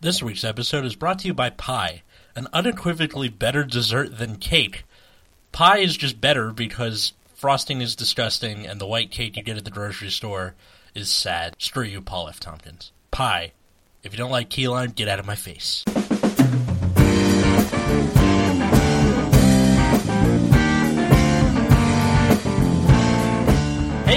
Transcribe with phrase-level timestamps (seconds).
[0.00, 2.02] This week's episode is brought to you by pie,
[2.36, 4.84] an unequivocally better dessert than cake.
[5.50, 9.64] Pie is just better because frosting is disgusting and the white cake you get at
[9.64, 10.54] the grocery store
[10.94, 11.56] is sad.
[11.58, 12.38] Screw you, Paul F.
[12.38, 12.92] Tompkins.
[13.10, 13.50] Pie.
[14.04, 15.84] If you don't like key lime, get out of my face.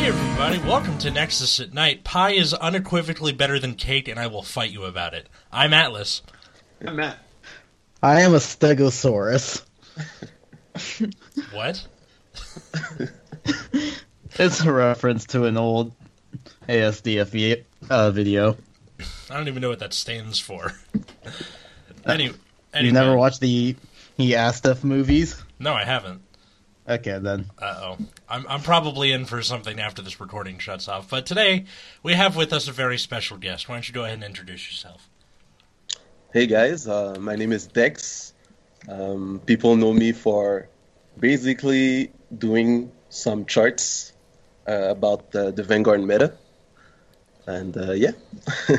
[0.02, 2.04] Hey everybody, welcome to Nexus at Night.
[2.04, 5.30] Pie is unequivocally better than cake, and I will fight you about it.
[5.52, 6.24] I'm Atlas.
[6.84, 7.20] I'm Matt.
[8.02, 9.62] I am a Stegosaurus.
[11.54, 11.88] What?
[14.40, 15.94] It's a reference to an old
[16.68, 18.58] ASDF uh, video.
[19.30, 20.74] I don't even know what that stands for.
[22.08, 22.32] Any,
[22.74, 23.76] anyway, You never watched the
[24.18, 25.44] He Asked If movies?
[25.60, 26.24] No, I haven't.
[26.92, 27.50] Okay, then.
[27.58, 27.98] Uh oh.
[28.28, 31.10] I'm, I'm probably in for something after this recording shuts off.
[31.10, 31.64] But today,
[32.04, 33.70] we have with us a very special guest.
[33.70, 35.08] Why don't you go ahead and introduce yourself?
[36.34, 38.34] Hey guys, uh, my name is Dex.
[38.90, 40.68] Um, people know me for
[41.18, 44.12] basically doing some charts
[44.68, 46.34] uh, about the, the Vanguard meta.
[47.46, 48.12] And uh, yeah,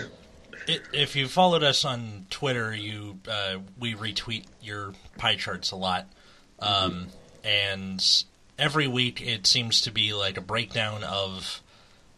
[0.66, 6.08] if you followed us on Twitter, you uh, we retweet your pie charts a lot,
[6.58, 7.08] um,
[7.44, 8.24] and
[8.58, 11.62] every week it seems to be like a breakdown of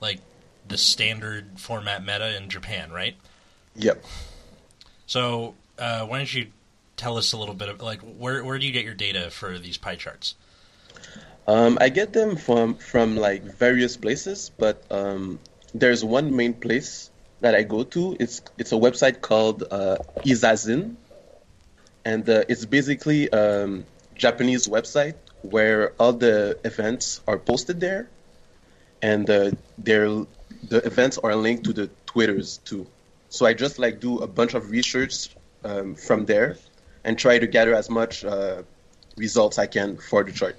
[0.00, 0.20] like
[0.66, 3.16] the standard format meta in Japan, right?
[3.76, 4.04] yep.
[5.06, 6.46] So uh, why don't you
[6.96, 9.58] tell us a little bit of like where where do you get your data for
[9.58, 10.34] these pie charts?
[11.46, 15.38] Um, I get them from from like various places, but um,
[15.74, 18.16] there's one main place that I go to.
[18.18, 20.96] It's it's a website called uh, Izazin,
[22.04, 23.84] and uh, it's basically um,
[24.16, 28.08] Japanese website where all the events are posted there,
[29.02, 30.26] and uh, the
[30.70, 32.86] events are linked to the Twitters too.
[33.28, 35.28] So I just like do a bunch of research
[35.64, 36.56] um, from there
[37.04, 38.62] and try to gather as much uh,
[39.16, 40.56] results I can for the chart.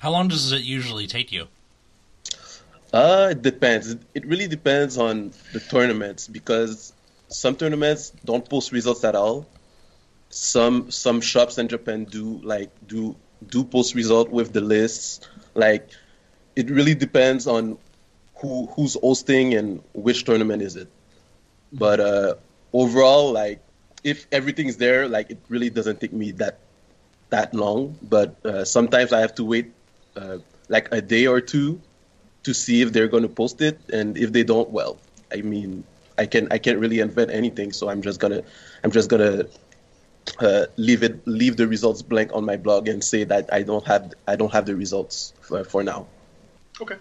[0.00, 1.46] How long does it usually take you?
[2.92, 3.90] Uh, it depends.
[3.90, 6.92] It- It really depends on the tournaments because
[7.28, 9.46] some tournaments don't post results at all.
[10.36, 13.16] Some some shops in Japan do like do
[13.48, 15.20] do post result with the lists.
[15.54, 15.88] Like
[16.56, 17.78] it really depends on
[18.36, 20.88] who who's hosting and which tournament is it.
[21.72, 22.34] But uh,
[22.74, 23.60] overall, like
[24.04, 26.58] if everything's there, like it really doesn't take me that
[27.30, 27.96] that long.
[28.02, 29.72] But uh, sometimes I have to wait
[30.16, 31.80] uh, like a day or two
[32.42, 34.98] to see if they're going to post it, and if they don't, well,
[35.32, 35.82] I mean,
[36.18, 38.42] I can I can't really invent anything, so I'm just gonna
[38.84, 39.46] I'm just gonna
[40.40, 43.86] uh, leave it leave the results blank on my blog and say that I don't
[43.86, 46.06] have I don't have the results for, for now.
[46.80, 46.96] Okay.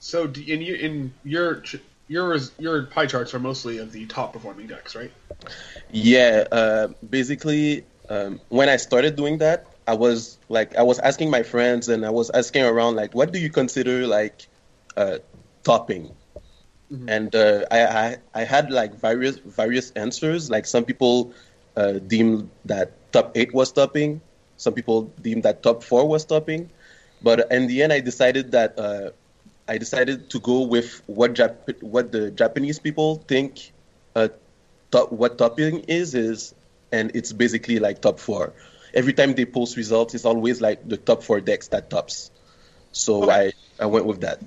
[0.00, 1.62] So, in your in your
[2.08, 5.12] your your pie charts are mostly of the top performing decks, right?
[5.90, 11.30] Yeah, uh, basically, um, when I started doing that, I was like, I was asking
[11.30, 14.48] my friends and I was asking around, like, what do you consider like
[14.96, 15.18] uh,
[15.64, 16.14] topping?
[17.06, 20.50] And uh, I, I I had like various various answers.
[20.50, 21.32] Like some people
[21.76, 24.20] uh, deemed that top eight was topping,
[24.56, 26.70] some people deemed that top four was topping,
[27.22, 29.10] but in the end, I decided that uh,
[29.68, 33.72] I decided to go with what Jap- what the Japanese people think
[34.14, 34.28] uh,
[34.90, 36.54] top, what topping is is,
[36.92, 38.54] and it's basically like top four.
[38.94, 42.30] Every time they post results, it's always like the top four decks that tops.
[42.92, 43.30] So Okay.
[43.30, 44.42] I I went with that.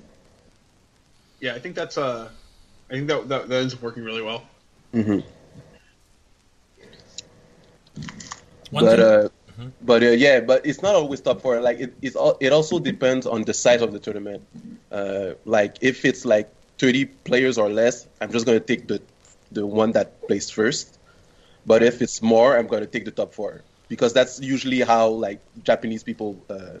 [1.42, 2.30] Yeah, I think that's uh,
[2.90, 4.44] I think that that, that ends up working really well.
[4.94, 5.20] hmm
[8.70, 9.28] One but thing- uh,
[9.82, 11.60] but uh, yeah, but it's not always top four.
[11.60, 14.42] Like it, it's all, it also depends on the size of the tournament.
[14.90, 19.02] Uh, like if it's like thirty players or less, I'm just gonna take the
[19.52, 20.98] the one that plays first.
[21.66, 25.40] But if it's more, I'm gonna take the top four because that's usually how like
[25.64, 26.78] Japanese people uh,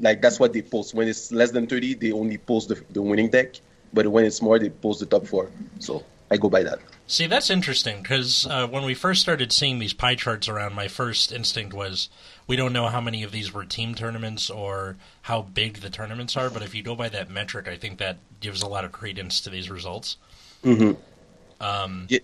[0.00, 0.94] like that's what they post.
[0.94, 3.56] When it's less than thirty, they only post the, the winning deck.
[3.96, 5.50] But when it's more, they post the top four.
[5.80, 6.78] So I go by that.
[7.08, 10.86] See, that's interesting because uh, when we first started seeing these pie charts around, my
[10.88, 12.08] first instinct was
[12.46, 16.36] we don't know how many of these were team tournaments or how big the tournaments
[16.36, 16.50] are.
[16.50, 19.40] But if you go by that metric, I think that gives a lot of credence
[19.42, 20.16] to these results.
[20.62, 20.92] hmm
[21.60, 22.18] Um, Yeah.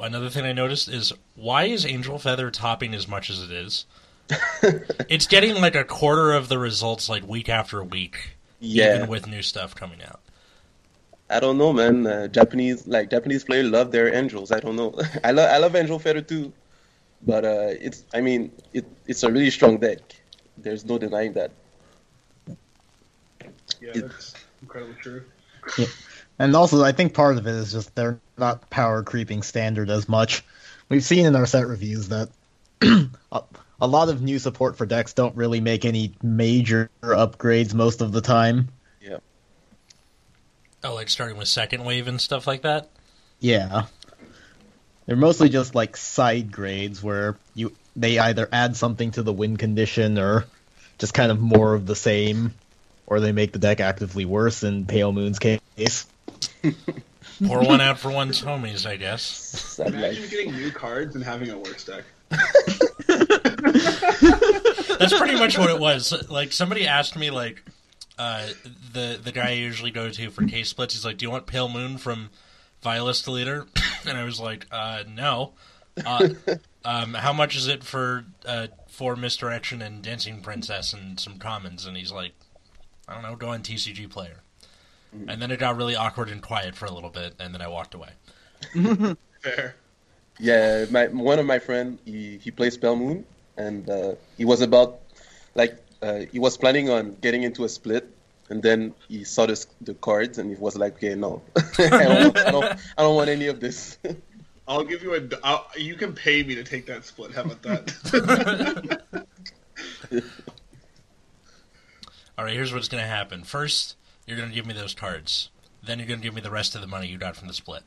[0.00, 3.86] Another thing I noticed is why is Angel Feather topping as much as it is?
[5.08, 8.96] it's getting like a quarter of the results like week after week, Yeah.
[8.96, 10.20] even with new stuff coming out.
[11.30, 12.06] I don't know, man.
[12.06, 14.50] Uh, Japanese like Japanese players love their angels.
[14.52, 14.94] I don't know.
[15.24, 16.52] I love I love Angel Feather too,
[17.22, 19.98] but uh, it's I mean it it's a really strong deck.
[20.58, 21.50] There's no denying that.
[23.80, 25.22] Yeah, It- that's incredibly true.
[26.38, 30.08] And also, I think part of it is just they're not power creeping standard as
[30.08, 30.44] much.
[30.88, 32.28] We've seen in our set reviews that
[33.32, 33.42] a,
[33.80, 38.12] a lot of new support for decks don't really make any major upgrades most of
[38.12, 38.68] the time.
[40.84, 42.90] Oh, like starting with second wave and stuff like that.
[43.40, 43.86] Yeah.
[45.06, 49.56] They're mostly just like side grades where you they either add something to the win
[49.56, 50.44] condition or
[50.98, 52.54] just kind of more of the same,
[53.06, 56.06] or they make the deck actively worse in Pale Moon's case.
[57.44, 59.78] Pour one out for one's homies, I guess.
[59.78, 60.30] Imagine life.
[60.30, 62.04] getting new cards and having a worse deck.
[64.98, 66.30] That's pretty much what it was.
[66.30, 67.62] Like somebody asked me, like
[68.18, 68.48] uh,
[68.92, 70.94] the the guy I usually go to for case splits.
[70.94, 72.30] He's like, "Do you want Pale Moon from
[72.82, 73.66] Vilest Deletor?"
[74.06, 75.52] and I was like, uh, "No."
[76.04, 76.30] Uh,
[76.84, 81.86] um, how much is it for uh, for Misdirection and Dancing Princess and some commons?
[81.86, 82.32] And he's like,
[83.08, 83.36] "I don't know.
[83.36, 84.40] Go on TCG Player."
[85.28, 87.68] And then it got really awkward and quiet for a little bit, and then I
[87.68, 88.10] walked away.
[89.40, 89.76] Fair.
[90.40, 93.24] Yeah, my one of my friend he he plays Pale Moon,
[93.56, 95.00] and uh, he was about
[95.54, 98.08] like uh, he was planning on getting into a split,
[98.50, 102.36] and then he saw the the cards, and he was like, okay, no, I don't,
[102.36, 102.64] I don't,
[102.98, 103.96] I don't want any of this.
[104.68, 105.20] I'll give you a.
[105.42, 107.32] I'll, you can pay me to take that split.
[107.34, 109.24] How about that?
[112.36, 113.44] All right, here's what's going to happen.
[113.44, 113.96] First,
[114.26, 115.50] you're going to give me those cards.
[115.82, 117.54] Then you're going to give me the rest of the money you got from the
[117.54, 117.82] split.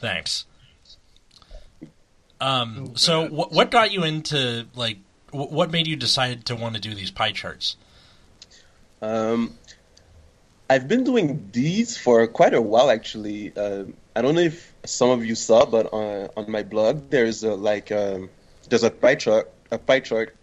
[0.00, 0.46] Thanks.
[2.40, 4.98] Um, so, what what got you into like?
[5.32, 7.76] Wh- What made you decide to want to do these pie charts?
[9.02, 9.58] Um,
[10.70, 13.52] I've been doing these for quite a while, actually.
[13.56, 13.84] Uh,
[14.16, 17.54] I don't know if some of you saw, but on, on my blog, there's a,
[17.54, 18.30] like um,
[18.68, 20.36] there's a pie chart, a pie chart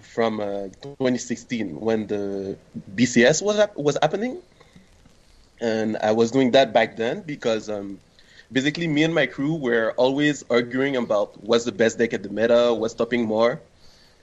[0.00, 2.56] from uh, 2016 when the
[2.94, 4.42] BCS was was happening,
[5.60, 7.98] and I was doing that back then because um,
[8.52, 12.28] basically me and my crew were always arguing about what's the best deck at the
[12.28, 13.60] meta, what's topping more,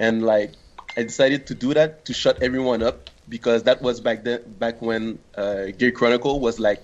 [0.01, 0.51] and like
[0.97, 4.81] I decided to do that to shut everyone up because that was back then back
[4.81, 6.81] when uh, Gear Chronicle was like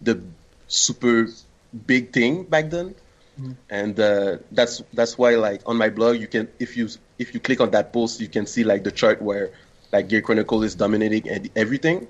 [0.00, 0.22] the
[0.68, 1.28] super
[1.86, 2.94] big thing back then,
[3.68, 6.88] and uh, that's that's why like on my blog you can if you
[7.18, 9.50] if you click on that post you can see like the chart where
[9.92, 12.06] like Gear Chronicle is dominating and everything.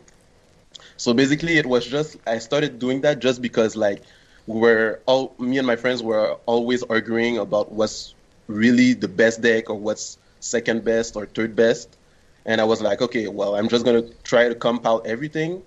[0.99, 4.03] So basically, it was just I started doing that just because like
[4.47, 8.15] we were all me and my friends were always arguing about what's
[8.47, 11.96] really the best deck or what's second best or third best,
[12.44, 15.62] and I was like, okay, well, I'm just gonna try to compile everything,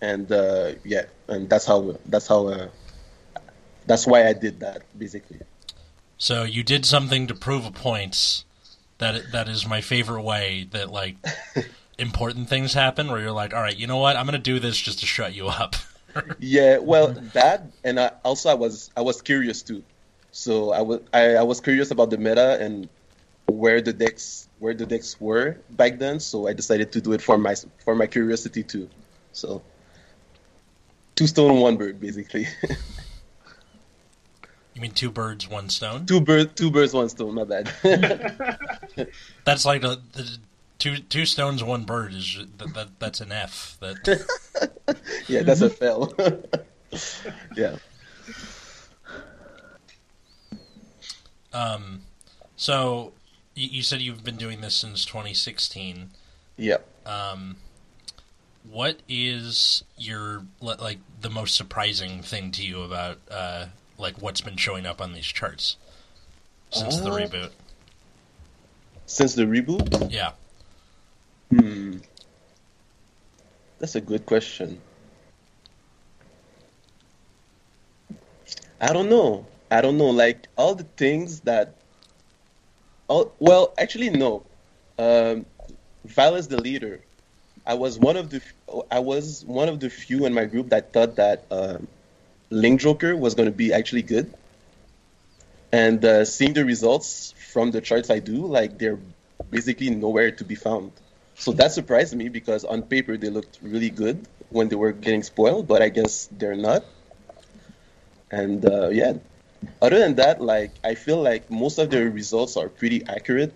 [0.00, 2.68] and uh, yeah, and that's how that's how uh,
[3.86, 5.40] that's why I did that basically.
[6.18, 8.44] So you did something to prove a point.
[8.98, 11.16] That that is my favorite way that like
[11.98, 13.08] important things happen.
[13.08, 14.16] Where you're like, all right, you know what?
[14.16, 15.76] I'm gonna do this just to shut you up.
[16.40, 19.84] Yeah, well, that and I, also I was I was curious too.
[20.32, 22.88] So I was I, I was curious about the meta and
[23.48, 26.20] where the decks where the decks were back then.
[26.20, 27.54] So I decided to do it for my
[27.84, 28.88] for my curiosity too.
[29.32, 29.62] So
[31.14, 32.46] two stone, one bird, basically.
[34.74, 36.06] you mean two birds, one stone?
[36.06, 37.34] two bird, two birds, one stone.
[37.34, 37.72] My bad.
[39.44, 40.38] That's like the, the
[40.78, 43.78] two two stones, one bird is that, that that's an F.
[43.80, 44.96] That
[45.28, 46.12] yeah, that's a fail.
[47.56, 47.76] yeah.
[51.52, 52.02] um.
[52.56, 53.12] So
[53.58, 56.10] you, you said you've been doing this since 2016.
[56.56, 56.78] Yeah.
[57.04, 57.56] Um,
[58.70, 63.66] what is your like the most surprising thing to you about uh,
[63.98, 65.76] like what's been showing up on these charts
[66.70, 67.50] since the Uh, reboot?
[69.06, 70.32] Since the reboot, Yeah.
[71.50, 71.98] Hmm.
[73.78, 74.80] That's a good question.
[78.80, 79.46] I don't know.
[79.70, 80.10] I don't know.
[80.10, 81.74] Like all the things that.
[83.08, 84.44] All, well, actually, no.
[84.98, 85.46] Um,
[86.04, 87.00] Val is the leader.
[87.66, 88.40] I was one of the.
[88.90, 91.88] I was one of the few in my group that thought that um,
[92.50, 94.32] Link Joker was going to be actually good.
[95.70, 98.98] And uh, seeing the results from the charts I do, like they're
[99.50, 100.92] basically nowhere to be found.
[101.34, 105.22] So that surprised me because on paper they looked really good when they were getting
[105.22, 106.84] spoiled, but I guess they're not.
[108.30, 109.14] And uh, yeah,
[109.80, 113.54] other than that, like I feel like most of their results are pretty accurate.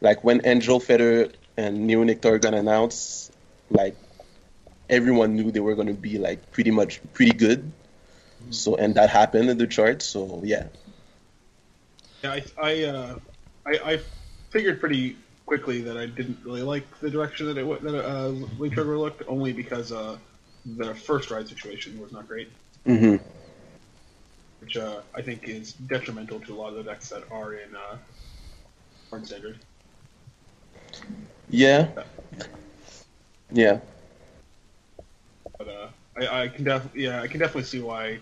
[0.00, 3.32] Like when Angel Feather and Neo Nectar got announced,
[3.70, 3.96] like
[4.88, 7.72] everyone knew they were going to be like pretty much pretty good.
[8.50, 10.02] So and that happened in the chart.
[10.02, 10.68] So yeah,
[12.22, 13.18] Yeah, I I, uh,
[13.66, 14.00] I I
[14.50, 18.28] figured pretty quickly that I didn't really like the direction that it went, that uh,
[18.58, 20.18] Link Trigger looked, only because uh,
[20.64, 22.50] the first ride situation was not great,
[22.84, 23.16] hmm
[24.66, 27.72] which uh, I think is detrimental to a lot of the decks that are in
[27.76, 27.98] uh,
[29.12, 29.60] are in standard.
[31.48, 31.86] Yeah.
[33.52, 33.78] Yeah.
[35.56, 38.18] But uh, I, I can definitely yeah I can definitely see why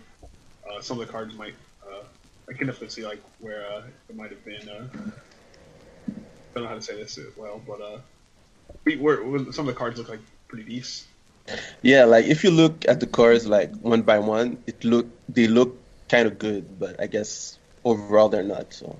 [0.68, 2.04] uh, some of the cards might uh,
[2.50, 6.12] I can definitely see like where uh, it might have been uh, I
[6.54, 7.98] don't know how to say this well but uh
[8.84, 9.16] we, where
[9.50, 11.08] some of the cards look like pretty decent.
[11.80, 15.46] Yeah, like if you look at the cards like one by one, it look they
[15.46, 15.83] look
[16.14, 18.72] kind of good, but I guess overall they're not.
[18.72, 18.96] So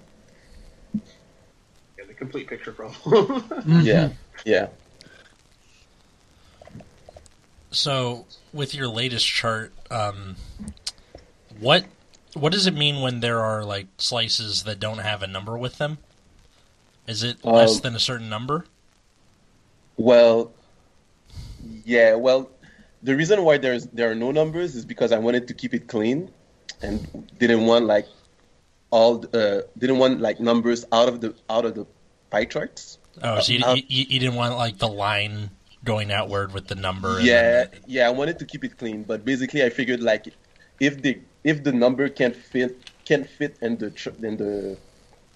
[1.98, 3.44] Yeah, the complete picture problem.
[3.84, 4.10] yeah,
[4.44, 4.68] yeah.
[7.70, 10.36] So, with your latest chart, um,
[11.58, 11.84] what
[12.34, 15.78] what does it mean when there are like slices that don't have a number with
[15.78, 15.98] them?
[17.06, 18.64] Is it less Um, than a certain number?
[19.96, 20.52] Well,
[21.84, 22.14] yeah.
[22.14, 22.50] Well,
[23.02, 25.86] the reason why there's there are no numbers is because I wanted to keep it
[25.88, 26.30] clean,
[26.84, 28.06] and didn't want like
[28.90, 31.86] all uh, didn't want like numbers out of the out of the
[32.30, 32.98] pie charts.
[33.22, 35.50] Oh, so you, uh, you, you didn't want like the line
[35.84, 37.20] going outward with the number.
[37.20, 40.28] Yeah, then- yeah, I wanted to keep it clean, but basically I figured like
[40.80, 43.88] if the if the number can't fit can't fit in the
[44.22, 44.76] in the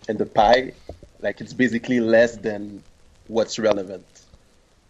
[0.09, 0.73] in the pie,
[1.21, 2.83] like it's basically less than
[3.27, 4.07] what's relevant.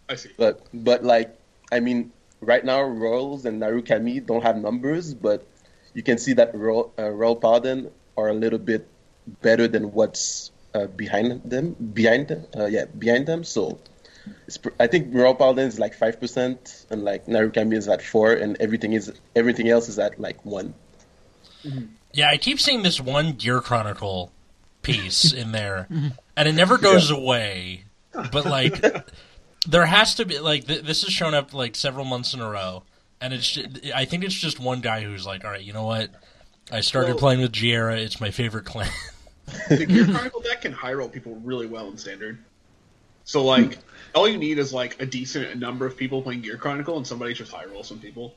[0.08, 0.30] I see.
[0.36, 1.34] But but like
[1.72, 5.46] I mean, right now Royals and Narukami don't have numbers, but
[5.98, 8.86] you can see that Royal uh, Royal Paladin are a little bit
[9.42, 11.72] better than what's uh, behind them.
[11.72, 13.42] Behind them, uh, yeah, behind them.
[13.42, 13.80] So
[14.46, 18.00] it's, pr- I think Royal Paladin is like five percent, and like Narukami is at
[18.00, 20.72] four, and everything is everything else is at like one.
[22.12, 24.30] Yeah, I keep seeing this one Gear Chronicle
[24.82, 25.88] piece in there,
[26.36, 27.86] and it never goes away.
[28.12, 28.80] But like,
[29.66, 32.48] there has to be like th- this has shown up like several months in a
[32.48, 32.84] row,
[33.20, 35.84] and it's ju- I think it's just one guy who's like, all right, you know
[35.84, 36.10] what?
[36.70, 37.96] I started Well- playing with Giera.
[37.98, 38.90] It's my favorite clan.
[39.68, 42.38] the Gear Chronicle deck can high roll people really well in standard.
[43.25, 43.78] So like,
[44.14, 47.34] all you need is like a decent number of people playing Gear Chronicle, and somebody
[47.34, 48.34] just high roll some people.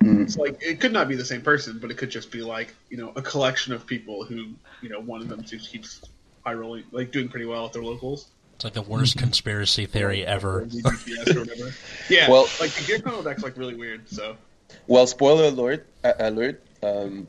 [0.00, 0.22] Mm-hmm.
[0.22, 2.74] It's like it could not be the same person, but it could just be like
[2.90, 4.48] you know a collection of people who
[4.82, 6.02] you know one of them just keeps
[6.44, 8.28] high rolling, like doing pretty well at their locals.
[8.56, 10.64] It's like the worst conspiracy theory ever.
[10.66, 11.74] VGPS or whatever.
[12.08, 14.08] Yeah, Well- like the Gear Chronicle deck's like really weird.
[14.08, 14.36] So
[14.86, 15.86] Well, spoiler alert!
[16.02, 16.62] Uh, alert!
[16.82, 17.28] Um,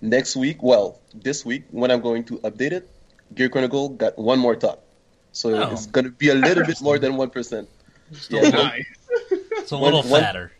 [0.00, 2.88] next week, well, this week when I'm going to update it,
[3.34, 4.84] Gear Chronicle got one more top,
[5.32, 5.72] so Oh.
[5.72, 7.68] it's gonna be a little bit more than one percent.
[8.12, 8.86] Still Yeah, a little- nice.
[9.32, 10.52] It's a little One- one- fatter.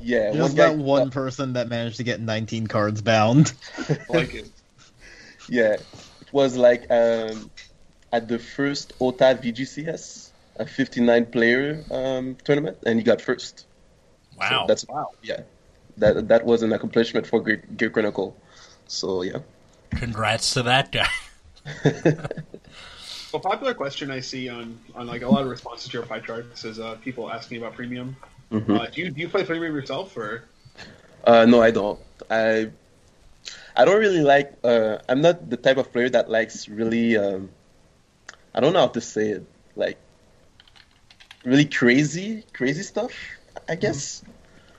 [0.00, 3.52] Yeah, Just guy- that one person that managed to get 19 cards bound.
[4.08, 4.48] Like it.
[5.48, 5.84] Yeah, it
[6.32, 7.50] was like um,
[8.12, 13.66] at the first OTA VGCS, a 59 player um, tournament, and he got first.
[14.48, 14.66] So Wow.
[14.66, 15.08] that's wow.
[15.22, 15.40] Yeah,
[15.98, 18.36] that that was an accomplishment for Gear, Gear Chronicle.
[18.86, 19.38] So yeah.
[19.90, 21.08] Congrats to that guy.
[23.34, 26.20] A popular question I see on, on like a lot of responses to your pie
[26.20, 28.16] charts is uh, people asking about premium.
[28.50, 28.80] Mhm.
[28.80, 30.44] Uh, do you do you play premium yourself or?
[31.24, 32.00] Uh, no, I don't.
[32.30, 32.70] I
[33.76, 34.52] I don't really like.
[34.64, 37.16] Uh, I'm not the type of player that likes really.
[37.16, 37.50] Um,
[38.58, 39.46] I don't know how to say it.
[39.76, 39.98] Like
[41.44, 43.12] really crazy, crazy stuff.
[43.68, 44.24] I guess.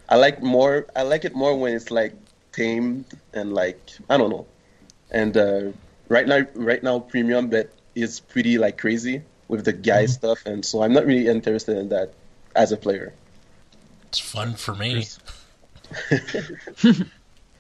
[0.09, 0.85] I like more.
[0.97, 2.11] I like it more when it's like
[2.51, 4.47] tamed and like I don't know.
[5.11, 5.71] And uh,
[6.09, 10.65] right now, right now, premium bet is pretty like crazy with the guy stuff, and
[10.65, 12.11] so I'm not really interested in that
[12.57, 13.13] as a player.
[14.09, 15.07] It's fun for me.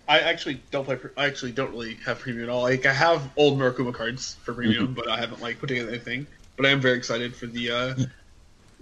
[0.09, 0.95] I actually don't play.
[0.95, 2.63] pre- I actually don't really have premium at all.
[2.63, 6.25] Like I have old Murakumo cards for premium, but I haven't like put together anything.
[6.57, 7.95] But I am very excited for the uh,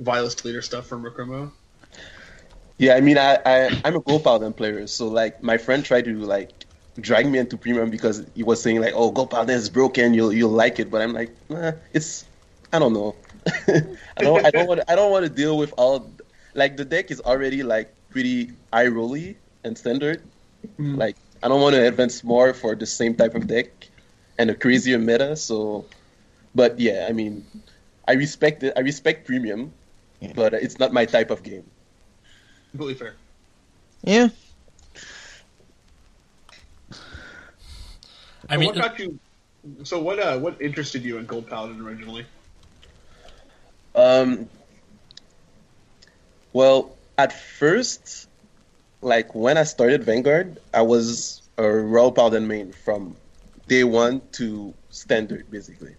[0.02, 1.52] Vilest Deletor stuff from Murakumo.
[2.78, 6.06] Yeah, I mean, I, I I'm a Gold Paladin player, so like my friend tried
[6.06, 6.52] to like
[6.98, 10.32] drag me into premium because he was saying like, "Oh, Gold Paladin is broken, you'll
[10.32, 12.24] you'll like it," but I'm like, nah, it's
[12.72, 13.16] I don't know.
[13.68, 16.10] I don't I don't want I don't want to deal with all
[16.54, 20.22] like the deck is already like pretty eye rolly and standard.
[20.96, 23.68] Like I don't want to advance more for the same type of deck
[24.38, 25.36] and a crazier meta.
[25.36, 25.86] So,
[26.56, 27.46] but yeah, I mean,
[28.08, 28.74] I respect it.
[28.76, 29.74] I respect premium,
[30.20, 30.34] Yeah.
[30.34, 31.66] but it's not my type of game.
[32.72, 33.16] Completely fair.
[34.04, 34.30] Yeah.
[38.50, 39.20] I So mean, what got you?
[39.84, 40.20] So what?
[40.20, 42.26] Uh, what interested you in Gold Paladin originally?
[43.96, 44.50] Um,
[46.54, 48.27] well, at first,
[49.02, 53.16] like when I started Vanguard, I was a Royal Paladin main from
[53.68, 55.96] day one to standard, basically.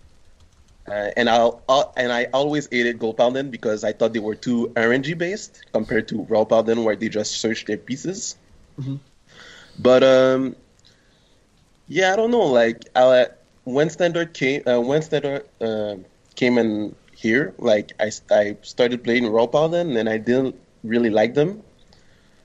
[0.89, 4.35] Uh, and I'll, I'll and I always hated Gold Paladin because I thought they were
[4.35, 8.37] too RNG based compared to Royal Paladin where they just search their pieces.
[8.81, 9.01] Mhm.
[9.79, 10.57] But um,
[11.89, 12.47] yeah, I don't know.
[12.47, 13.27] Like I,
[13.65, 15.97] when Standard came, uh, when Standard uh,
[16.37, 21.35] came in here, like I, I started playing Royal Paladin and I didn't really like
[21.35, 21.63] them.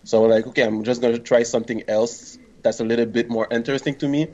[0.04, 3.30] So I was like, okay, I'm just gonna try something else that's a little bit
[3.30, 4.28] more interesting to me.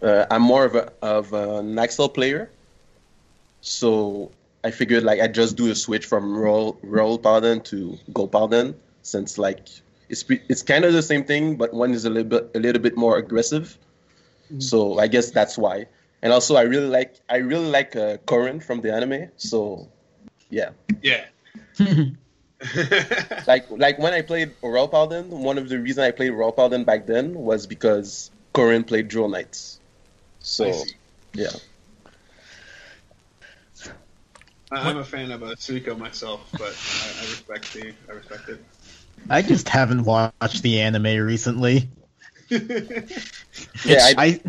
[0.00, 2.50] Uh, I'm more of a of an Accel player,
[3.60, 4.32] so
[4.64, 8.74] I figured like I just do a switch from roll roll pardon to gold pardon
[9.02, 9.68] since like
[10.08, 12.82] it's it's kind of the same thing, but one is a little bit a little
[12.82, 13.78] bit more aggressive.
[14.58, 15.86] So I guess that's why.
[16.22, 19.30] And also I really like I really like uh, Kourin from the anime.
[19.36, 19.88] So
[20.50, 20.70] yeah,
[21.02, 21.26] Yeah.
[23.46, 26.84] like like when I played Royal Paladin, one of the reasons I played Royal Paladin
[26.84, 29.80] back then was because Kourin played Drow Knights.
[30.40, 30.72] So
[31.34, 31.48] yeah.
[34.70, 38.48] I- I'm a fan of uh, Suiko myself, but I, I respect the I respect
[38.48, 38.64] it.
[39.28, 41.88] I just haven't watched the anime recently.
[42.48, 44.40] Yeah, I, I,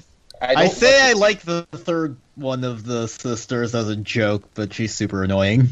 [0.42, 4.50] I, I, I say I like the third one of the sisters as a joke,
[4.54, 5.68] but she's super annoying.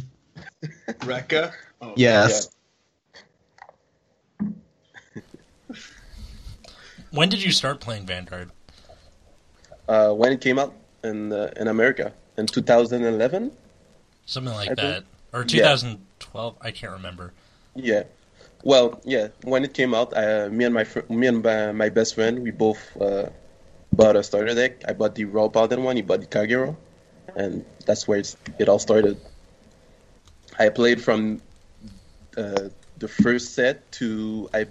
[0.99, 1.53] Rekka.
[1.81, 2.49] Oh, Yes.
[7.11, 8.51] When did you start playing Vanguard?
[9.89, 10.73] uh, when it came out
[11.03, 13.51] in uh, in America in 2011.
[14.25, 15.75] Something like I that, think- or yeah.
[15.75, 16.55] 2012?
[16.61, 17.33] I can't remember.
[17.75, 18.03] Yeah.
[18.63, 19.29] Well, yeah.
[19.43, 22.39] When it came out, uh, me and my fr- me and my, my best friend,
[22.43, 23.27] we both uh,
[23.91, 24.83] bought a starter deck.
[24.87, 25.97] I bought the Royal Paladin one.
[25.97, 26.77] He bought the Kagero,
[27.35, 29.17] and that's where it's, it all started.
[30.59, 31.41] I played from
[32.37, 34.67] uh, the first set to I,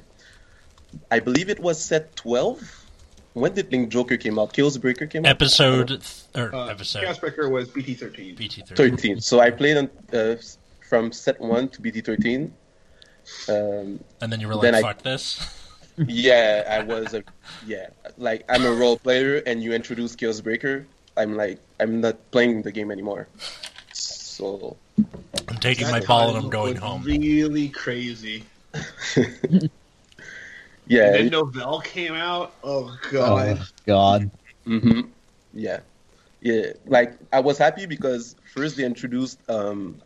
[1.10, 2.86] I believe it was set 12.
[3.34, 4.52] When did Link Joker came out?
[4.52, 5.30] Chaos Breaker came out.
[5.30, 8.34] Episode th- or Uh, episode Chaos Breaker was BT thirteen.
[8.34, 9.20] BT thirteen.
[9.20, 10.34] So I played on, uh,
[10.88, 12.52] from set one to BT 13.
[13.48, 15.38] Um, And then you were like, Then I- "Fuck this."
[16.08, 17.22] Yeah, I was a
[17.66, 17.88] yeah.
[18.16, 20.86] Like I'm a role player, and you introduce Chaos Breaker.
[21.16, 23.28] I'm like I'm not playing the game anymore.
[23.92, 24.76] So
[25.48, 27.02] I'm taking That my ball and I'm going home.
[27.02, 28.44] Really crazy.
[30.86, 32.52] yeah, And then Novell came out.
[32.62, 33.58] Oh god.
[33.58, 34.30] Oh God.
[34.64, 35.00] hmm
[35.52, 35.80] yeah,
[36.40, 36.72] yeah.
[36.86, 40.00] Like I was happy because first they introduced um,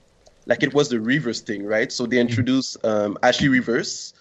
[0.47, 1.91] like it was the reverse thing, right?
[1.93, 4.15] So they introduced um, Ashley Reverse,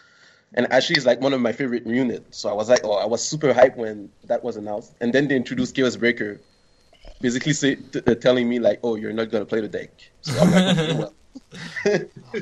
[0.53, 2.37] and Ashley is like one of my favorite units.
[2.37, 5.27] So I was like, oh, I was super hyped when that was announced, and then
[5.27, 6.39] they introduced Chaos Breaker,
[7.21, 9.91] basically say, t- uh, telling me like, oh, you're not gonna play the deck.
[10.21, 11.13] So I'm like, okay, well,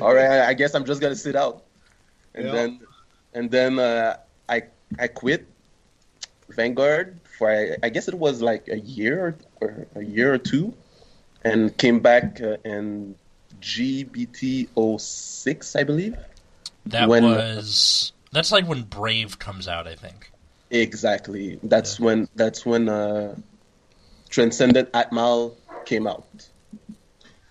[0.00, 1.64] all right, I- I guess I'm just gonna sit out,
[2.34, 2.52] and Yeah.
[2.52, 2.80] then
[3.34, 4.16] and then uh,
[4.48, 4.62] I
[4.98, 5.46] I quit
[6.50, 10.38] Vanguard for I, I guess it was like a year or, or a year or
[10.38, 10.74] two,
[11.44, 13.14] and came back uh, in
[13.60, 14.68] GBT
[15.00, 16.16] 06, I believe.
[16.86, 20.30] That When- was that's like when Brave comes out, I think.
[20.70, 21.58] Exactly.
[21.62, 23.36] That's when that's when uh,
[24.32, 26.48] Transcendent Atmal came out.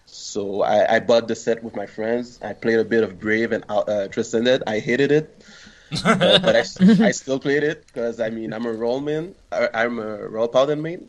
[0.06, 2.40] So I, I bought the set with my friends.
[2.42, 4.64] I played a bit of Brave and uh, Transcendent.
[4.66, 5.46] I hated it,
[6.04, 6.60] uh, but I,
[7.08, 9.36] I still played it because I mean I'm a rollman.
[9.52, 11.08] I, I'm a roll paladin main,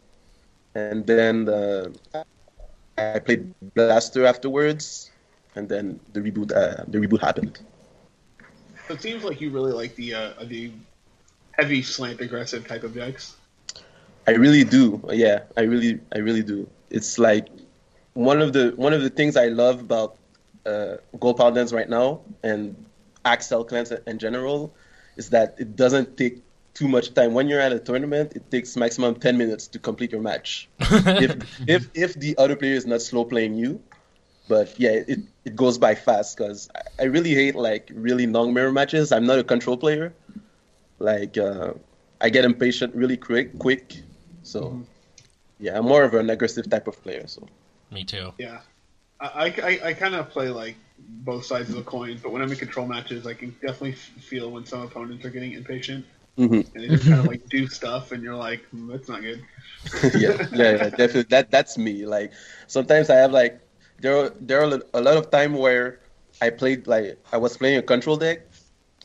[0.75, 1.89] and then uh,
[2.99, 5.11] I played Blaster afterwards,
[5.57, 7.59] and then the reboot uh, the reboot happened.
[8.89, 10.71] So it seems like you really like the uh, the
[11.53, 13.37] heavy slant aggressive type of decks.
[14.27, 15.03] I really do.
[15.11, 16.69] Yeah, I really, I really do.
[16.91, 17.49] It's like
[18.15, 20.17] one of the one of the things I love about
[20.67, 22.77] uh, Gold Paladins right now and
[23.25, 24.75] Accel clans in general
[25.17, 26.43] is that it doesn't take
[26.75, 27.35] too much time.
[27.35, 30.69] When you're at a tournament, it takes maximum ten minutes to complete your match.
[30.81, 33.83] if if if the other player is not slow playing you,
[34.49, 38.55] but yeah, it it goes by fast because I, I really hate like really long
[38.55, 39.13] mirror matches.
[39.13, 40.15] I'm not a control player.
[40.99, 41.75] Like uh,
[42.21, 43.97] I get impatient really quick, quick.
[44.43, 44.83] So
[45.61, 47.27] yeah, I'm more of an aggressive type of player.
[47.27, 47.47] So
[47.91, 48.33] Me too.
[48.39, 48.61] Yeah,
[49.21, 52.51] I I, I kind of play like both sides of the coin, but when I'm
[52.51, 56.05] in control matches, I can definitely feel when some opponents are getting impatient
[56.39, 56.67] Mhm.
[56.75, 59.45] and they just kind of like do stuff, and you're like, "Hmm, that's not good.
[60.15, 61.25] yeah, yeah, yeah, definitely.
[61.31, 62.07] That that's me.
[62.07, 62.33] Like
[62.67, 63.61] sometimes I have like
[64.01, 66.01] there are, there are a lot of time where
[66.41, 68.47] I played like I was playing a control deck,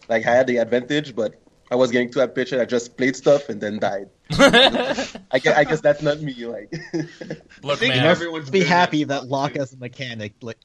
[0.10, 1.36] like I had the advantage, but
[1.72, 2.62] I was getting too impatient.
[2.62, 4.10] I just played stuff and then died.
[4.40, 6.46] I guess, I guess that's not me.
[6.46, 6.74] Like
[7.64, 10.58] Look, think man, everyone's Be happy that that lock as a mechanic like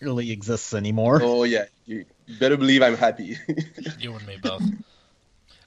[0.00, 1.20] barely exists anymore.
[1.22, 2.04] oh yeah, you
[2.38, 3.36] better believe I'm happy.
[3.98, 4.62] you and me both.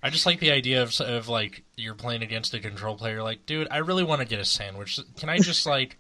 [0.02, 3.24] I just like the idea of, of like you're playing against a control player.
[3.24, 5.00] Like, dude, I really want to get a sandwich.
[5.17, 5.98] Can I just like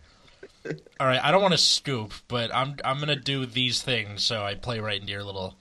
[0.99, 4.43] All right, I don't want to scoop, but I'm I'm gonna do these things so
[4.43, 5.55] I play right into your little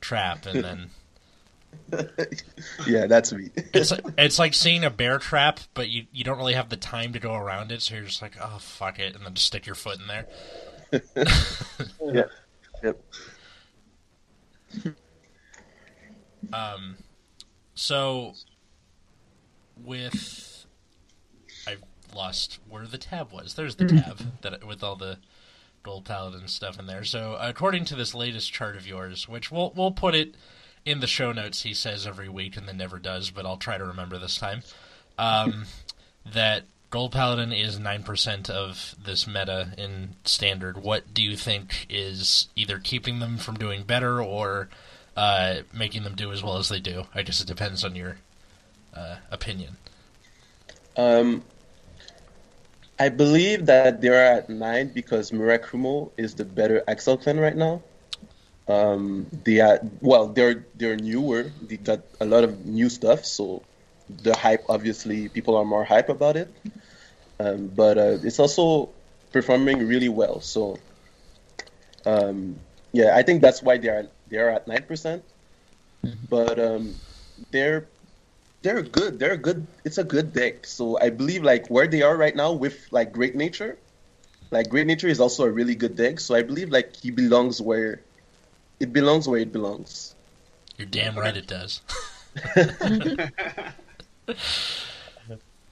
[0.00, 0.90] trap, and then
[2.86, 3.50] yeah, that's me.
[3.74, 7.12] it's it's like seeing a bear trap, but you you don't really have the time
[7.12, 9.66] to go around it, so you're just like, oh fuck it, and then just stick
[9.66, 10.26] your foot in there.
[12.12, 12.24] yeah.
[12.82, 13.02] Yep.
[16.52, 16.96] Um,
[17.74, 18.34] so
[19.76, 20.66] with
[21.66, 21.82] I've
[22.14, 23.54] lost where the tab was.
[23.54, 25.18] There's the tab that with all the
[25.82, 27.04] gold paladin stuff in there.
[27.04, 30.34] So according to this latest chart of yours, which we'll we'll put it
[30.84, 33.78] in the show notes, he says every week and then never does, but I'll try
[33.78, 34.62] to remember this time.
[35.18, 35.64] Um,
[36.32, 40.82] that gold paladin is nine percent of this meta in standard.
[40.82, 44.68] What do you think is either keeping them from doing better or
[45.16, 47.04] uh, making them do as well as they do?
[47.14, 48.18] I guess it depends on your
[48.94, 49.76] uh, opinion.
[50.96, 51.44] Um,
[52.98, 57.56] I believe that they are at nine because Murakumo is the better Accel clan right
[57.56, 57.82] now.
[58.70, 61.50] Um, they are well, they're they're newer.
[61.62, 63.62] They got a lot of new stuff, so
[64.22, 66.54] the hype obviously people are more hype about it.
[67.40, 68.90] Um, but uh, it's also
[69.32, 70.40] performing really well.
[70.40, 70.78] So
[72.06, 72.60] um,
[72.92, 75.24] yeah, I think that's why they are they are at nine percent.
[76.28, 76.94] But um,
[77.50, 77.88] they're
[78.62, 79.18] they're good.
[79.18, 79.66] They're good.
[79.84, 80.66] It's a good deck.
[80.66, 83.78] So I believe like where they are right now with like Great Nature,
[84.50, 86.20] like Great Nature is also a really good deck.
[86.20, 88.02] So I believe like he belongs where
[88.80, 90.14] it belongs where it belongs.
[90.76, 91.82] You're damn right it does.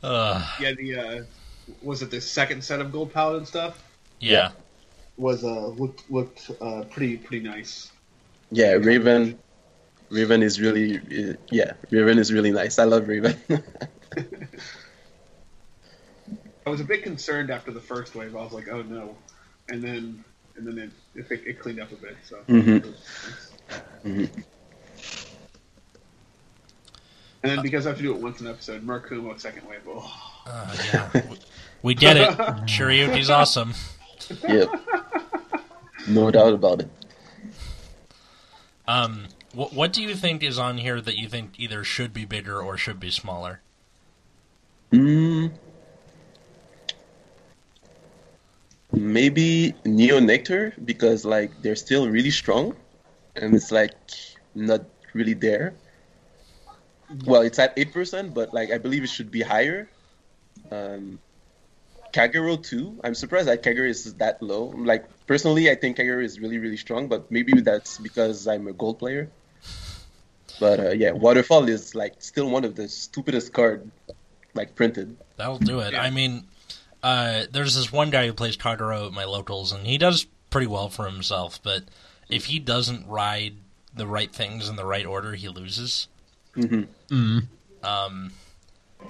[0.02, 1.22] uh, yeah, the uh,
[1.82, 3.82] was it the second set of gold paladin stuff?
[4.20, 4.50] Yeah.
[5.16, 7.90] Was uh looked looked uh pretty pretty nice.
[8.50, 9.38] Yeah, Raven.
[10.10, 11.72] Raven is really uh, yeah.
[11.90, 12.78] Raven is really nice.
[12.78, 13.36] I love Raven.
[16.66, 18.36] I was a bit concerned after the first wave.
[18.36, 19.16] I was like, oh no,
[19.70, 20.22] and then
[20.58, 20.78] and then
[21.14, 22.16] it it, it cleaned up a bit.
[22.28, 22.36] So.
[22.48, 24.08] Mm-hmm.
[24.08, 24.40] Mm-hmm.
[27.42, 29.80] And then because I have to do it once an episode, Murakumo second wave.
[29.86, 30.12] Oh.
[30.46, 31.22] Uh, yeah,
[31.82, 32.30] we get it.
[32.66, 33.74] Shirayuki's awesome.
[34.48, 34.68] Yep.
[36.08, 36.90] No doubt about it.
[38.86, 42.24] Um, what what do you think is on here that you think either should be
[42.24, 43.60] bigger or should be smaller?
[44.92, 45.52] Mm,
[48.92, 52.76] maybe Neo Nectar because like they're still really strong,
[53.36, 53.94] and it's like
[54.54, 55.74] not really there.
[57.24, 59.88] Well, it's at eight percent, but like I believe it should be higher.
[60.70, 61.18] Um,
[62.12, 62.98] Kagero too.
[63.04, 64.72] I'm surprised that Kagero is that low.
[64.76, 68.72] Like personally, I think Kagero is really really strong, but maybe that's because I'm a
[68.72, 69.30] gold player.
[70.60, 73.90] But uh, yeah, Waterfall is like still one of the stupidest card
[74.54, 75.16] like printed.
[75.36, 75.94] That'll do it.
[75.94, 76.48] I mean,
[77.02, 80.66] uh, there's this one guy who plays Kagero at my locals, and he does pretty
[80.66, 81.62] well for himself.
[81.62, 81.84] But
[82.28, 83.54] if he doesn't ride
[83.94, 86.08] the right things in the right order, he loses.
[86.56, 87.14] Mm-hmm.
[87.14, 87.46] Mm.
[87.82, 88.32] Um,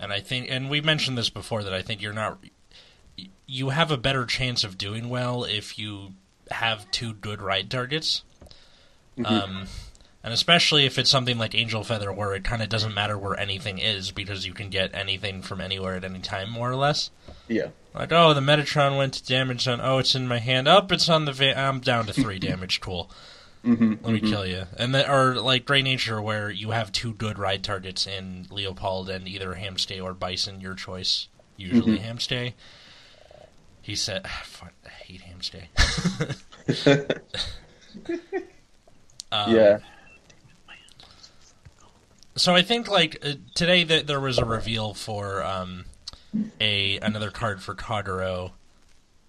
[0.01, 2.39] and I think, and we mentioned this before that I think you're not,
[3.47, 6.13] you have a better chance of doing well if you
[6.51, 8.23] have two good ride targets.
[9.19, 9.27] Mm-hmm.
[9.27, 9.67] Um,
[10.25, 13.39] and especially if it's something like Angel Feather, where it kind of doesn't matter where
[13.39, 17.11] anything is because you can get anything from anywhere at any time, more or less.
[17.47, 17.69] Yeah.
[17.95, 19.81] Like, oh, the Metatron went to damage on.
[19.81, 20.69] Oh, it's in my hand.
[20.69, 21.33] Up, oh, it's on the.
[21.33, 22.81] Va- I'm down to three damage.
[22.81, 23.11] Cool.
[23.65, 24.65] Mm-hmm, Let me kill you.
[24.77, 29.09] And that or like Great Nature, where you have two good ride targets in Leopold
[29.11, 31.27] and either Hamstay or Bison, your choice.
[31.57, 32.05] Usually Mhm.
[32.05, 32.53] Hamstay.
[33.83, 35.67] He said, I hate Hamstay.
[39.33, 39.79] um, yeah.
[42.39, 45.85] So I think like uh, today that there was a reveal for um,
[46.61, 48.53] a another card for Kagero.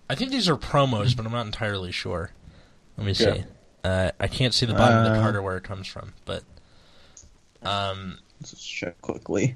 [0.09, 2.31] I think these are promos, but I'm not entirely sure.
[2.97, 3.25] Let me see.
[3.25, 3.43] Yeah.
[3.83, 6.13] Uh, I can't see the bottom of the Uh, card or where it comes from,
[6.25, 6.43] but
[7.63, 9.55] um, Let's check quickly.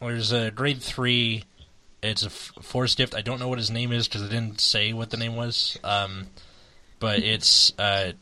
[0.00, 1.44] there's a grade three.
[2.02, 3.14] It's a f- force gift.
[3.14, 5.78] I don't know what his name is because it didn't say what the name was.
[5.84, 6.26] Um,
[6.98, 8.12] but it's uh,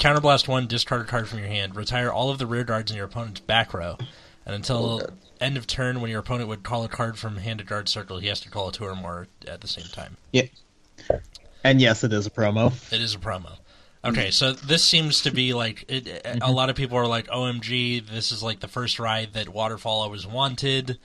[0.00, 2.96] counterblast one, discard a card from your hand, retire all of the rear guards in
[2.96, 3.96] your opponent's back row,
[4.44, 5.14] and until Okay.
[5.40, 8.18] end of turn, when your opponent would call a card from hand to guard circle,
[8.18, 10.16] he has to call two or more at the same time.
[10.32, 10.46] Yeah.
[11.62, 12.72] And yes, it is a promo.
[12.92, 13.58] It is a promo.
[14.02, 16.52] Okay, so this seems to be like it, a mm-hmm.
[16.52, 20.26] lot of people are like, "OMG, this is like the first ride that Waterfall always
[20.26, 20.98] wanted."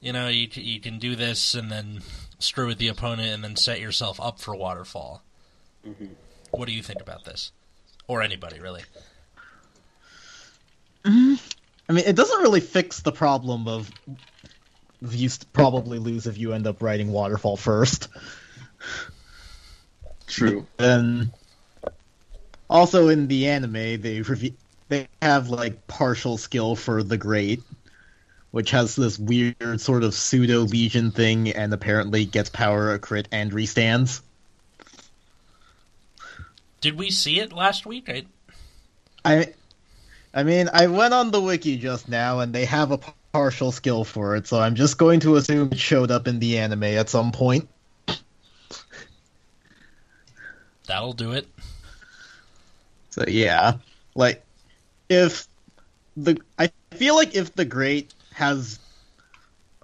[0.00, 2.02] You know, you you can do this and then
[2.38, 5.22] screw with the opponent and then set yourself up for Waterfall.
[5.86, 6.06] Mm-hmm.
[6.50, 7.50] What do you think about this,
[8.06, 8.82] or anybody really?
[11.04, 11.34] Mm-hmm.
[11.88, 13.90] I mean, it doesn't really fix the problem of
[15.10, 18.08] you probably lose if you end up writing Waterfall first.
[20.26, 20.66] True.
[20.78, 21.32] And
[22.70, 24.54] also in the anime, they rev-
[24.88, 27.62] they have like partial skill for the Great,
[28.50, 33.28] which has this weird sort of pseudo Legion thing, and apparently gets power, a crit,
[33.32, 34.22] and restands.
[36.82, 38.10] Did we see it last week?
[38.10, 38.26] I,
[39.24, 39.54] I,
[40.34, 42.98] I mean, I went on the wiki just now, and they have a
[43.32, 46.58] partial skill for it, so I'm just going to assume it showed up in the
[46.58, 47.68] anime at some point.
[50.86, 51.46] that'll do it.
[53.10, 53.74] So yeah,
[54.16, 54.44] like
[55.08, 55.46] if
[56.16, 58.80] the I feel like if the great has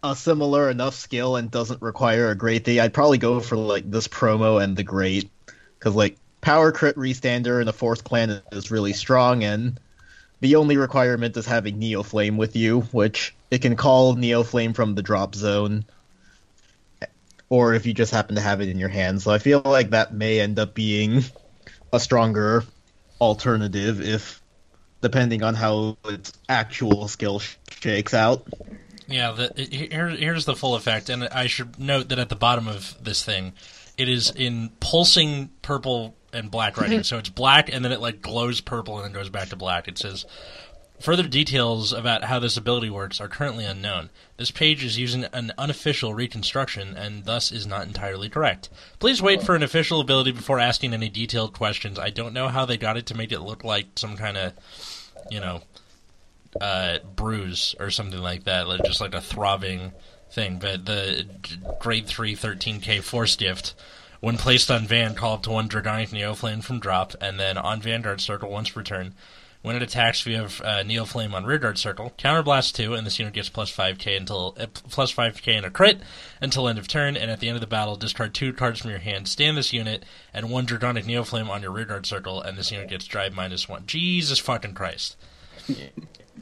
[0.02, 3.88] a similar enough skill and doesn't require a great thing, I'd probably go for like
[3.88, 5.30] this promo and the great
[5.78, 9.78] because like power crit restander in a force clan is really strong and
[10.40, 14.72] the only requirement is having Neo Flame with you, which it can call Neo Flame
[14.72, 15.84] from the drop zone,
[17.48, 19.20] or if you just happen to have it in your hand.
[19.20, 21.24] So I feel like that may end up being
[21.92, 22.64] a stronger
[23.20, 24.40] alternative if,
[25.00, 28.46] depending on how its actual skill sh- shakes out.
[29.08, 32.68] Yeah, the, here, here's the full effect, and I should note that at the bottom
[32.68, 33.54] of this thing,
[33.96, 37.02] it is in pulsing purple and black writing.
[37.02, 39.88] so it's black, and then it like glows purple, and then goes back to black.
[39.88, 40.26] It says,
[41.00, 44.10] "Further details about how this ability works are currently unknown.
[44.36, 48.68] This page is using an unofficial reconstruction, and thus is not entirely correct.
[48.98, 51.98] Please wait for an official ability before asking any detailed questions.
[51.98, 54.52] I don't know how they got it to make it look like some kind of,
[55.30, 55.62] you know."
[56.60, 59.92] uh, bruise or something like that, like just like a throbbing
[60.30, 60.58] thing.
[60.58, 61.26] But the
[61.78, 63.74] grade 3 13k force gift,
[64.20, 67.80] when placed on Van, call up to one Dragonic Neoflame from drop, and then on
[67.80, 69.14] Vanguard Circle once per turn.
[69.60, 73.48] When it attacks via uh, Neoflame on Rearguard Circle, counterblast 2, and this unit gets
[73.48, 75.98] plus 5k until uh, plus 5k and a crit
[76.40, 78.90] until end of turn, and at the end of the battle, discard two cards from
[78.90, 82.70] your hand, stand this unit, and one Dragonic Neoflame on your Rearguard Circle, and this
[82.70, 83.82] unit gets drive minus 1.
[83.86, 85.16] Jesus fucking Christ.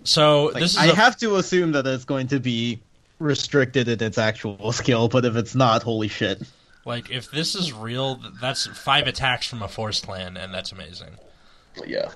[0.05, 2.81] So Like, this is I a- have to assume that it's going to be
[3.19, 6.43] restricted in its actual skill, but if it's not, holy shit.
[6.87, 11.17] Like if this is real, that's five attacks from a force clan, and that's amazing.
[11.85, 12.11] Yeah.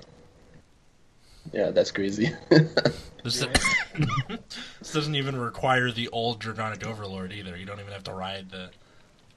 [1.53, 2.31] Yeah, that's crazy.
[3.23, 3.39] This,
[4.79, 7.55] this doesn't even require the old Dragonic Overlord either.
[7.55, 8.71] You don't even have to ride the.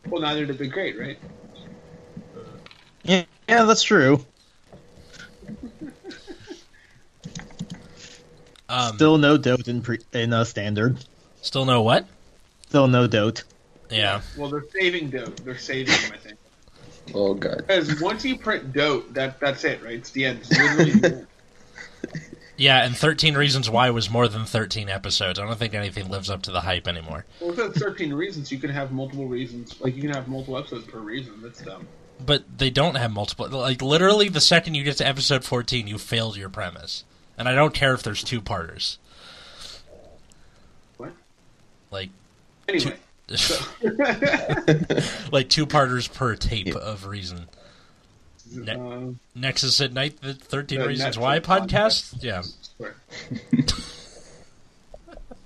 [0.09, 1.19] Well, neither did the great, right?
[3.03, 4.25] Yeah, yeah, that's true.
[8.71, 11.05] Um, Still no dote in pre- in a standard.
[11.43, 12.07] still no what?
[12.69, 13.45] Still no dote.
[13.91, 15.45] Yeah, Well, they're saving dote.
[15.45, 16.39] They're saving him, I think.
[17.15, 17.59] oh god.
[17.59, 19.95] Because once you print dote, that that's it, right?
[19.95, 20.41] It's the end.
[20.41, 21.27] It's literally
[22.57, 22.85] yeah.
[22.85, 25.39] And thirteen Reasons Why was more than thirteen episodes.
[25.39, 27.27] I don't think anything lives up to the hype anymore.
[27.41, 29.79] well, if it's 13 reasons, you can have multiple reasons.
[29.81, 31.35] Like, you can have multiple episodes per reason.
[31.43, 31.87] That's dumb.
[32.25, 33.49] But they don't have multiple.
[33.49, 37.05] Like literally, the second you get to episode fourteen, you failed your premise.
[37.37, 38.99] And I don't care if there's two parters.
[40.97, 41.13] What?
[41.91, 42.11] Like
[42.69, 42.97] Anyway.
[45.33, 47.47] like two parters per tape of reason.
[48.53, 52.17] Ne- um, Nexus at Night, the 13 The Reasons Netflix Why podcast?
[52.17, 52.23] podcast.
[52.23, 52.43] Yeah.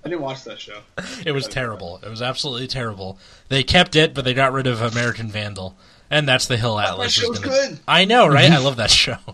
[0.05, 0.81] I didn't watch that show.
[1.25, 2.01] It was terrible.
[2.03, 3.19] It was absolutely terrible.
[3.49, 5.77] They kept it, but they got rid of American Vandal.
[6.11, 7.09] And that's the Hill Atlas.
[7.09, 7.79] is show's gonna- good.
[7.87, 8.51] I know, right?
[8.51, 9.19] I love that show.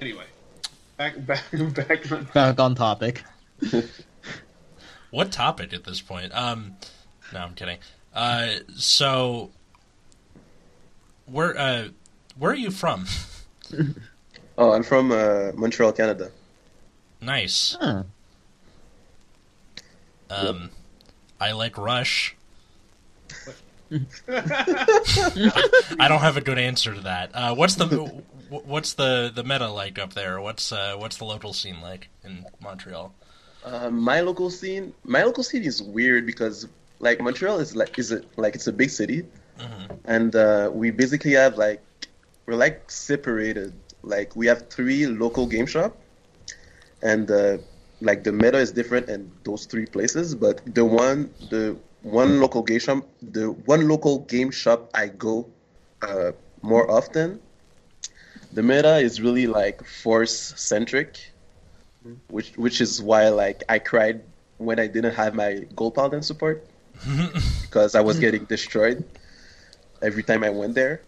[0.00, 0.24] Anyway,
[0.98, 2.24] back back back on.
[2.34, 3.22] Back on topic.
[5.14, 6.34] What topic at this point?
[6.34, 6.74] Um,
[7.32, 7.78] no, I'm kidding.
[8.12, 9.52] Uh, so,
[11.26, 11.88] where uh,
[12.36, 13.06] where are you from?
[14.56, 16.30] Oh, I'm from uh, Montreal, Canada.
[17.20, 17.76] nice.
[17.80, 18.04] Huh.
[20.30, 20.70] Um,
[21.40, 22.36] I like Rush.
[23.90, 23.98] I
[26.08, 27.30] don't have a good answer to that.
[27.34, 27.86] Uh, what's the
[28.48, 30.40] what's the the meta like up there?
[30.40, 33.12] What's uh, what's the local scene like in Montreal?
[33.64, 36.68] Uh, my local scene, my local scene is weird because
[37.00, 39.26] like Montreal is like is a like it's a big city,
[39.58, 39.98] Mhm.
[40.04, 41.82] and uh, we basically have like
[42.46, 43.72] we're like separated.
[44.02, 45.96] Like we have three local game shop,
[47.02, 47.58] and uh,
[48.00, 50.34] like the meta is different in those three places.
[50.34, 55.46] But the one the one local game shop, the one local game shop I go
[56.02, 57.40] uh, more often,
[58.52, 61.32] the meta is really like force centric
[62.28, 64.22] which which is why like I cried
[64.58, 66.66] when I didn't have my gold paladin support
[67.62, 69.04] because I was getting destroyed
[70.02, 71.02] every time I went there.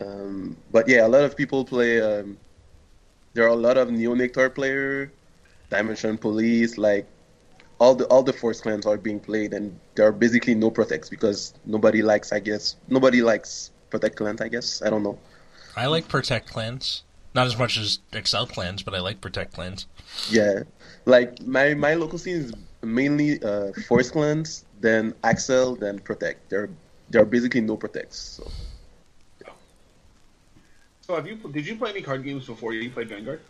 [0.00, 2.00] Um, but yeah, a lot of people play.
[2.00, 2.38] Um,
[3.34, 5.12] there are a lot of Neo Nectar player,
[5.70, 7.06] Dimension Police, like
[7.80, 11.08] all the all the force clans are being played, and there are basically no protects
[11.08, 14.40] because nobody likes, I guess, nobody likes protect clans.
[14.40, 15.18] I guess I don't know.
[15.76, 17.02] I like protect clans,
[17.38, 19.86] not as much as Accel clans, but I like protect clans.
[20.28, 20.64] Yeah,
[21.04, 26.50] like my my local scene is mainly uh, force clans, then Accel, then protect.
[26.50, 26.68] There
[27.10, 28.18] there are basically no protects.
[28.18, 28.50] So.
[31.06, 33.40] So have you did you play any card games before you played Vanguard?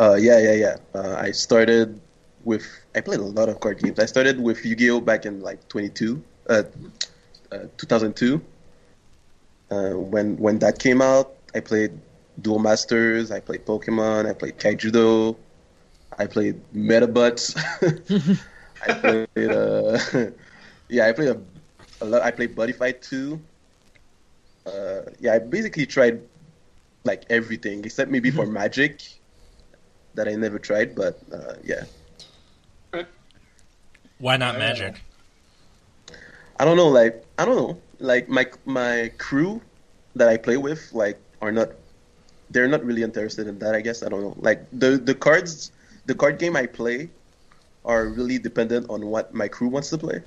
[0.00, 0.76] Uh, yeah, yeah, yeah.
[0.94, 2.00] Uh, I started
[2.44, 4.00] with I played a lot of card games.
[4.00, 6.62] I started with Yu-Gi-Oh back in like 22, uh,
[7.52, 8.40] uh 2002.
[9.70, 11.92] Uh, when when that came out, I played
[12.40, 13.30] Duel Masters.
[13.30, 14.28] I played Pokemon.
[14.28, 15.36] I played Kaijudo.
[16.18, 17.56] I played Medabots.
[18.86, 19.98] I played uh,
[20.88, 21.40] yeah, I played a,
[22.00, 22.22] a lot.
[22.22, 23.40] I played Buddy Fight 2.
[24.66, 26.20] Uh, yeah, I basically tried
[27.04, 29.00] like everything except maybe for Magic
[30.14, 31.84] that I never tried, but uh, yeah.
[34.18, 35.02] Why not Uh, Magic?
[36.58, 39.60] I don't know, like I don't know, like my my crew
[40.14, 41.70] that I play with, like are not,
[42.50, 43.74] they're not really interested in that.
[43.74, 44.36] I guess I don't know.
[44.38, 45.72] Like the the cards,
[46.06, 47.10] the card game I play,
[47.84, 50.22] are really dependent on what my crew wants to play.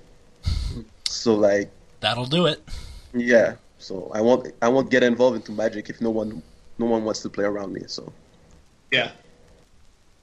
[1.07, 2.63] So like That'll do it.
[3.13, 6.41] yeah, so I won't I won't get involved into Magic if no one
[6.77, 7.83] no one wants to play around me.
[7.87, 8.13] So
[8.91, 9.11] Yeah,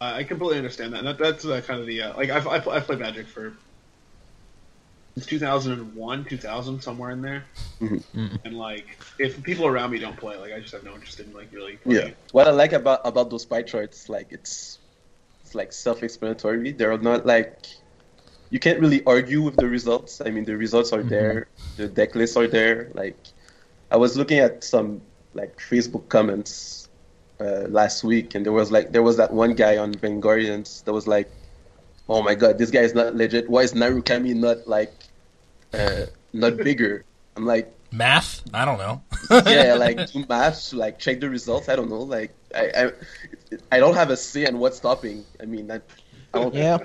[0.01, 1.05] I completely understand that.
[1.05, 3.66] That that's uh, kind of the uh, like I've, I've I've played Magic for since
[5.25, 7.45] 2001, 2000, somewhere in there.
[7.81, 8.39] Mhm.
[8.45, 11.33] And like, if people around me don't play, like I just have no interest in
[11.33, 11.77] like really.
[11.77, 12.09] Playing.
[12.09, 12.15] Yeah.
[12.33, 14.79] What I like about about those pie charts, like it's
[15.43, 16.73] it's like self-explanatory.
[16.73, 17.67] They're not like
[18.51, 20.21] you can't really argue with the results.
[20.21, 22.91] I mean, the results are there, the deck lists are there.
[22.95, 23.17] Like
[23.91, 25.01] I was looking at some
[25.35, 26.89] like Facebook comments
[27.41, 30.93] uh, last week, and there was like there was that one guy on Vanguardians that
[30.93, 31.31] was like,
[32.09, 33.49] "Oh my god, this guy is not legit.
[33.49, 34.93] Why is Narukami not like
[35.73, 37.05] uh, not bigger?"
[37.37, 38.43] I'm like, Math?
[38.53, 39.03] I don't know.
[39.47, 41.69] yeah, like do maths, like check the results.
[41.69, 42.03] I don't know.
[42.03, 42.93] Like I, I,
[43.73, 45.25] I don't have a say in what's stopping.
[45.41, 45.77] I mean, I,
[46.35, 46.55] I don't.
[46.55, 46.79] Yeah.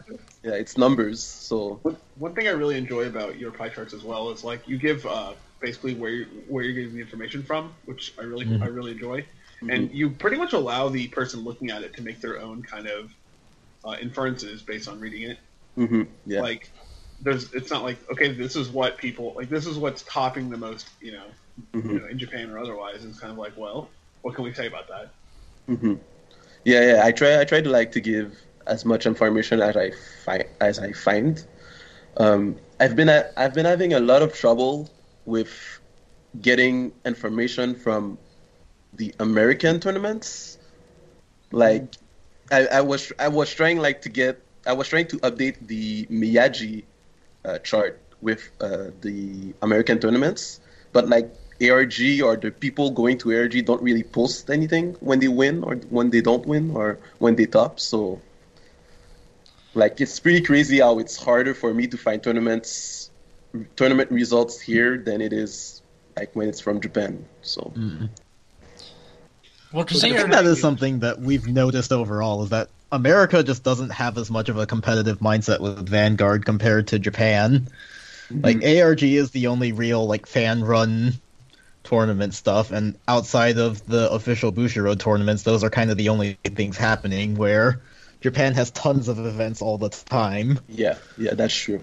[0.44, 1.22] yeah, it's numbers.
[1.24, 4.68] So One, one thing I really enjoy about your pie charts as well is like
[4.68, 8.46] you give uh, basically where you, where you're getting the information from, which I really
[8.62, 9.26] I really enjoy,
[9.68, 12.88] and you pretty much allow the person looking at it to make their own kind
[12.88, 13.12] of
[13.86, 15.38] uh, inferences based on reading it.
[15.78, 16.04] Mm-hmm.
[16.26, 16.72] yeah, Like
[17.22, 20.58] there's it's not like okay this is what people like this is what's topping the
[20.58, 21.26] most you know,
[21.74, 21.94] Mhm.
[21.94, 23.06] you know in Japan or otherwise.
[23.06, 23.90] It's kind of like well
[24.22, 25.10] what can we say about that?
[25.70, 25.96] Mm-hmm.
[26.66, 27.02] yeah, yeah.
[27.06, 29.92] I try, I try to like to give as much information as I
[30.26, 31.44] find as I find.
[32.18, 34.90] Um, I've been, at, I've been having a lot of trouble
[35.26, 35.52] with
[36.42, 38.18] getting information from
[38.94, 40.58] the American tournaments.
[41.52, 41.96] Like,
[42.52, 46.06] I, I was, I was trying like to get, I was trying to update the
[46.06, 46.84] Miyagi
[47.46, 50.60] uh, chart with uh, the American tournaments,
[50.92, 55.28] but like ARG or the people going to ARG don't really post anything when they
[55.28, 57.80] win or when they don't win or when they top.
[57.80, 58.22] So,
[59.74, 63.12] like, it's pretty crazy how it's harder for me to find tournaments,
[63.76, 65.82] tournament results here than it is
[66.18, 67.26] like when it's from Japan.
[67.42, 67.72] So,
[69.72, 73.64] Well, because I think that is something that we've noticed overall is that America just
[73.64, 77.68] doesn't have as much of a competitive mindset with Vanguard compared to Japan.
[78.30, 78.42] Mm-hmm.
[78.42, 81.14] Like ARG is the only real like fan run
[81.84, 86.38] tournament stuff, and outside of the official Bushiroad tournaments, those are kind of the only
[86.44, 87.36] things happening.
[87.36, 87.82] Where
[88.22, 90.60] Japan has tons of events all the time.
[90.70, 91.82] Yeah, yeah, that's true.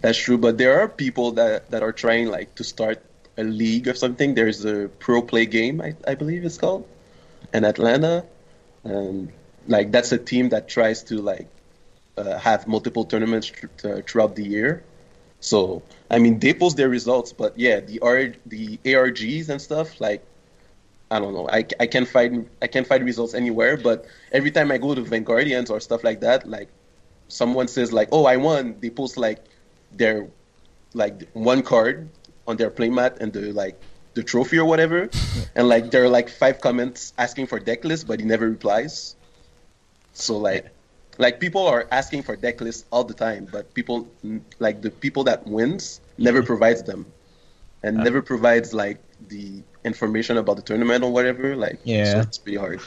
[0.00, 0.38] That's true.
[0.38, 3.02] But there are people that, that are trying like to start
[3.36, 4.34] a league or something.
[4.34, 6.88] There's a pro play game, I, I believe it's called,
[7.52, 8.24] in Atlanta,
[8.84, 9.32] and
[9.66, 11.48] like that's a team that tries to like
[12.16, 14.84] uh, have multiple tournaments thr- uh, throughout the year.
[15.40, 20.00] So I mean, they post their results, but yeah, the R the ARGs and stuff
[20.00, 20.24] like
[21.10, 21.48] I don't know.
[21.48, 23.76] I, I can't find I can't find results anywhere.
[23.76, 26.68] But every time I go to Vanguardians or stuff like that, like
[27.28, 29.44] someone says like, "Oh, I won," they post like
[29.92, 30.28] their
[30.94, 32.08] like one card
[32.46, 33.80] on their playmat and the like
[34.16, 35.08] the trophy or whatever,
[35.54, 39.14] and like there are like five comments asking for deck list, but he never replies.
[40.14, 40.72] So like
[41.18, 44.08] like people are asking for deck lists all the time, but people
[44.58, 46.46] like the people that wins never mm-hmm.
[46.46, 47.06] provides them,
[47.82, 48.04] and uh-huh.
[48.04, 48.98] never provides like
[49.28, 51.54] the information about the tournament or whatever.
[51.54, 52.12] Like Yeah.
[52.12, 52.80] so it's pretty hard.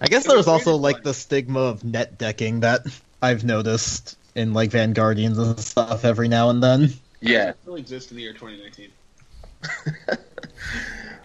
[0.00, 2.82] I guess there's also really like the stigma of net decking that
[3.20, 6.92] I've noticed in like Vanguardians and stuff every now and then.
[7.20, 8.92] Yeah, It still exists in the year 2019.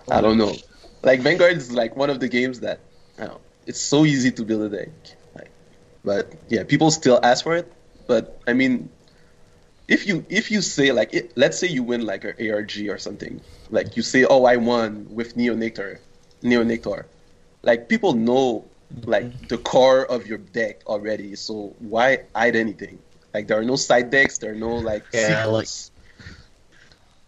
[0.09, 0.55] I don't know.
[1.01, 2.79] Like Vanguard is like one of the games that
[3.17, 4.89] don't know, it's so easy to build a deck.
[5.35, 5.51] Like,
[6.03, 7.71] but yeah, people still ask for it.
[8.07, 8.89] but I mean,
[9.87, 12.97] if you if you say like, it, let's say you win like an ARG or
[12.97, 15.99] something, like you say, oh, I won with Neonectar,
[16.41, 17.05] Neonectar,
[17.61, 18.65] like people know
[19.05, 19.47] like mm-hmm.
[19.47, 22.99] the core of your deck already, so why hide anything?
[23.33, 25.91] Like there are no side decks, there are no like Yeah, secrets.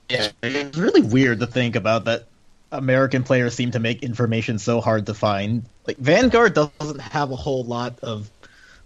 [0.10, 2.26] Yeah, it's really weird to think about that.
[2.72, 5.64] American players seem to make information so hard to find.
[5.88, 8.30] Like Vanguard doesn't have a whole lot of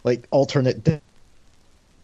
[0.03, 1.01] like alternate deck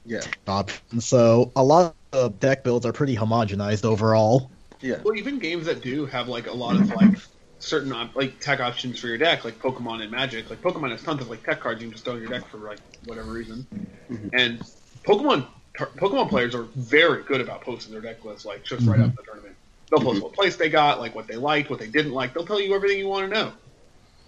[0.05, 4.49] yeah, options, so a lot of deck builds are pretty homogenized overall.
[4.81, 7.17] yeah, Well, even games that do have like a lot of like
[7.59, 10.49] certain op- like tech options for your deck, like Pokemon and Magic.
[10.49, 12.47] Like Pokemon has tons of like tech cards you can just throw in your deck
[12.47, 13.65] for like whatever reason.
[14.09, 14.29] Mm-hmm.
[14.33, 14.59] And
[15.03, 15.47] Pokemon
[15.77, 19.15] Pokemon players are very good about posting their deck lists like just right after mm-hmm.
[19.15, 19.55] the tournament.
[19.89, 22.33] They'll post what place they got, like what they liked, what they didn't like.
[22.33, 23.53] They'll tell you everything you want to know.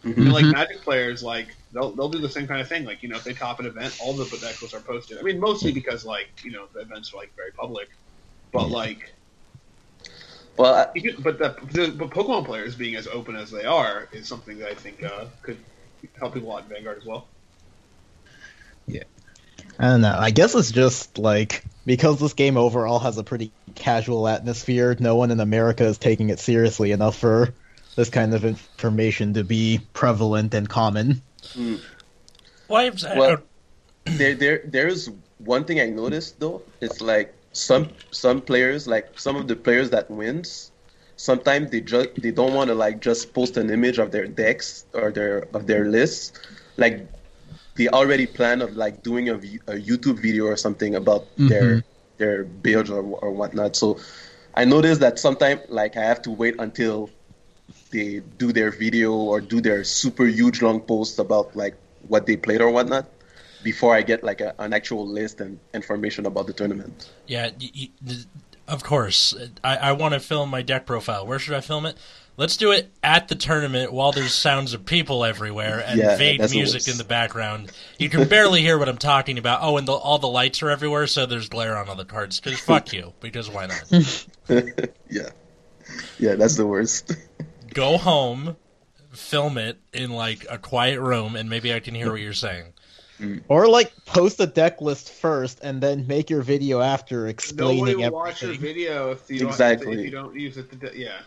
[0.03, 0.21] Mm-hmm.
[0.21, 0.53] And like mm-hmm.
[0.53, 2.85] Magic players, like they'll they'll do the same kind of thing.
[2.85, 5.17] Like you know, if they top an event, all the deck lists are posted.
[5.17, 7.89] I mean, mostly because like you know the events are like very public,
[8.51, 9.11] but like
[10.57, 10.85] Well, I,
[11.19, 14.69] but the, the but Pokemon players being as open as they are is something that
[14.69, 15.57] I think uh, could
[16.19, 17.27] help people out in Vanguard as well.
[19.79, 20.15] I don't know.
[20.17, 24.95] I guess it's just like because this game overall has a pretty casual atmosphere.
[24.99, 27.53] No one in America is taking it seriously enough for
[27.95, 31.21] this kind of information to be prevalent and common.
[31.53, 31.75] Hmm.
[32.67, 32.85] Why?
[32.89, 33.37] is- I Well-
[34.05, 35.09] there there there's
[35.39, 36.61] one thing I noticed though.
[36.81, 40.71] It's like some some players, like some of the players that wins,
[41.17, 44.85] sometimes they just they don't want to like just post an image of their decks
[44.93, 46.31] or their of their lists.
[46.77, 47.07] Like
[47.77, 51.47] they already plan of like doing a, a YouTube video or something about mm-hmm.
[51.47, 51.83] their
[52.17, 53.75] their build or or whatnot.
[53.75, 53.99] So
[54.55, 57.09] I noticed that sometimes like I have to wait until
[57.91, 61.75] they do their video or do their super huge long post about like
[62.07, 63.05] what they played or whatnot
[63.63, 67.09] before I get like a, an actual list and information about the tournament.
[67.27, 68.15] Yeah, y- y-
[68.67, 69.33] of course.
[69.63, 71.25] I, I want to film my deck profile.
[71.25, 71.97] Where should I film it?
[72.37, 76.39] Let's do it at the tournament while there's sounds of people everywhere and Yeah, vague
[76.51, 77.71] music in the background.
[77.97, 79.61] You can barely hear what I'm talking about.
[79.63, 82.39] Oh, and the, all the lights are everywhere, so there's glare on all the cards.
[82.39, 83.13] Because fuck you.
[83.21, 83.91] Because why not?
[85.09, 85.29] yeah,
[86.19, 87.11] yeah, that's the worst.
[87.73, 88.55] Go home,
[89.11, 92.73] film it in like a quiet room, and maybe I can hear what you're saying.
[93.47, 97.97] Or like post a deck list first and then make your video after Nobody explaining
[97.97, 98.75] will watch your everything.
[98.75, 99.85] video if you Exactly.
[99.87, 100.69] don't if you don't use it.
[100.71, 101.19] To de- yeah,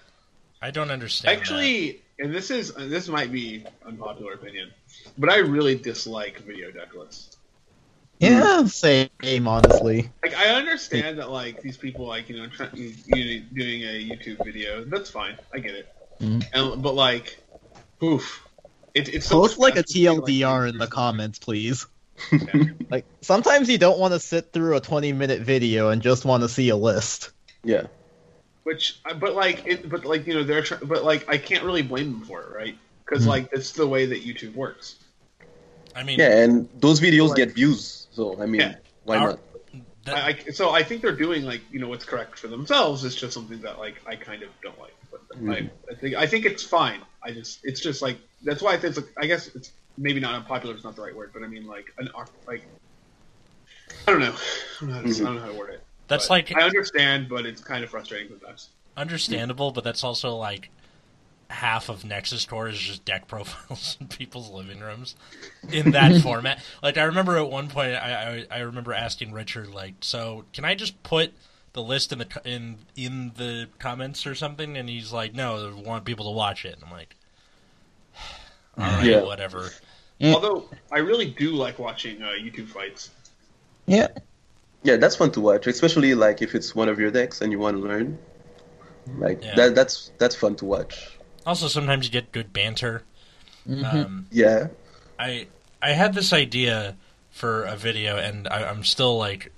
[0.62, 1.36] I don't understand.
[1.36, 1.41] that.
[1.41, 4.70] actually, and this is this might be unpopular opinion,
[5.18, 7.36] but I really dislike video deck lists.
[8.20, 9.09] Yeah, same
[9.49, 10.11] honestly.
[10.22, 14.09] Like I understand that like these people like you know try, you, you doing a
[14.09, 14.84] YouTube video.
[14.84, 15.36] That's fine.
[15.55, 15.88] I get it.
[16.20, 16.45] Mhm.
[16.53, 17.38] And but like,
[18.03, 18.47] oof,
[18.95, 21.86] it, it's so Post like a stressful to, like, TLDR in the comments, please.
[22.32, 22.64] Yeah.
[22.91, 26.43] Like sometimes you don't want to sit through a 20 minute video and just want
[26.43, 27.30] to see a list.
[27.62, 27.86] yeah,
[28.64, 31.82] Which, but like, it, but like you know they're try- but like I can't really
[31.82, 32.76] blame them for it, right?
[33.05, 33.28] Because Mhm.
[33.28, 34.97] like it's the way that YouTube works.
[35.95, 38.74] I mean, yeah, and those videos Like- get views, so I mean, Yeah.
[39.05, 39.41] why Our- not?
[40.07, 43.05] that- I, I, so I think they're doing like you know what's correct for themselves.
[43.05, 44.95] It's just something that like I kind of don't like.
[45.12, 47.01] But I, I think I think it's fine.
[47.22, 50.20] I just it's just like that's why I think it's like, I guess it's maybe
[50.20, 50.74] not unpopular.
[50.74, 52.09] It's not the right word, but I mean like an
[52.47, 52.68] like
[54.07, 54.34] I don't know.
[54.80, 55.86] I don't know how to, I don't know how to word it.
[56.09, 58.70] that's But like I understand, but it's kind of frustrating sometimes.
[58.97, 60.70] understandable, but that's also like
[61.51, 65.16] half of Nexus Tour is just deck profiles in people's living rooms
[65.68, 66.62] in that format.
[66.82, 70.64] Like I remember at one point, I, I I remember asking Richard like, so can
[70.64, 71.34] I just put
[71.72, 74.76] the list in the in in the comments or something?
[74.76, 76.74] And he's like, no, I want people to watch it.
[76.74, 77.16] And I'm like,
[78.79, 79.23] all right, Yeah.
[79.23, 79.71] whatever.
[80.21, 80.35] Mm.
[80.35, 83.11] Although I really do like watching uh, YouTube fights.
[83.87, 84.09] Yeah.
[84.83, 87.59] Yeah, that's fun to watch, especially like if it's one of your decks and you
[87.59, 88.18] want to learn.
[89.18, 89.55] Like Yeah.
[89.57, 91.18] that, that's that's fun to watch.
[91.47, 93.03] Also, sometimes you get good banter.
[93.68, 94.68] Um, Yeah,
[95.18, 95.47] I
[95.83, 96.97] I had this idea
[97.31, 99.53] for a video, and I, I'm still like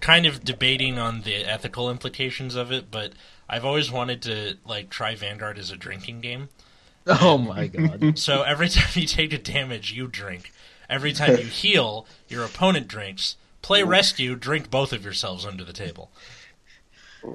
[0.00, 2.90] kind of debating on the ethical implications of it.
[2.90, 3.12] But
[3.48, 6.48] I've always wanted to like try Vanguard as a drinking game.
[7.06, 8.18] Oh my god.
[8.18, 10.52] So every time you take a damage, you drink.
[10.88, 13.36] Every time you heal, your opponent drinks.
[13.62, 16.10] Play rescue, drink both of yourselves under the table.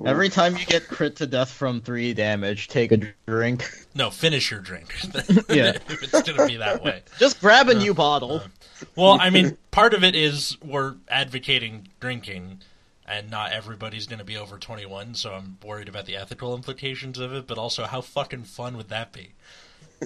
[0.05, 2.97] Every time you get crit to death from 3 damage, take a
[3.27, 3.67] drink.
[3.95, 4.93] No, finish your drink.
[5.49, 5.71] Yeah.
[5.89, 7.01] if it's gonna be that way.
[7.17, 8.35] Just grab a new uh, bottle.
[8.35, 12.61] Uh, well, I mean, part of it is we're advocating drinking,
[13.09, 17.17] and not everybody's going to be over 21, so I'm worried about the ethical implications
[17.19, 19.33] of it, but also how fucking fun would that be?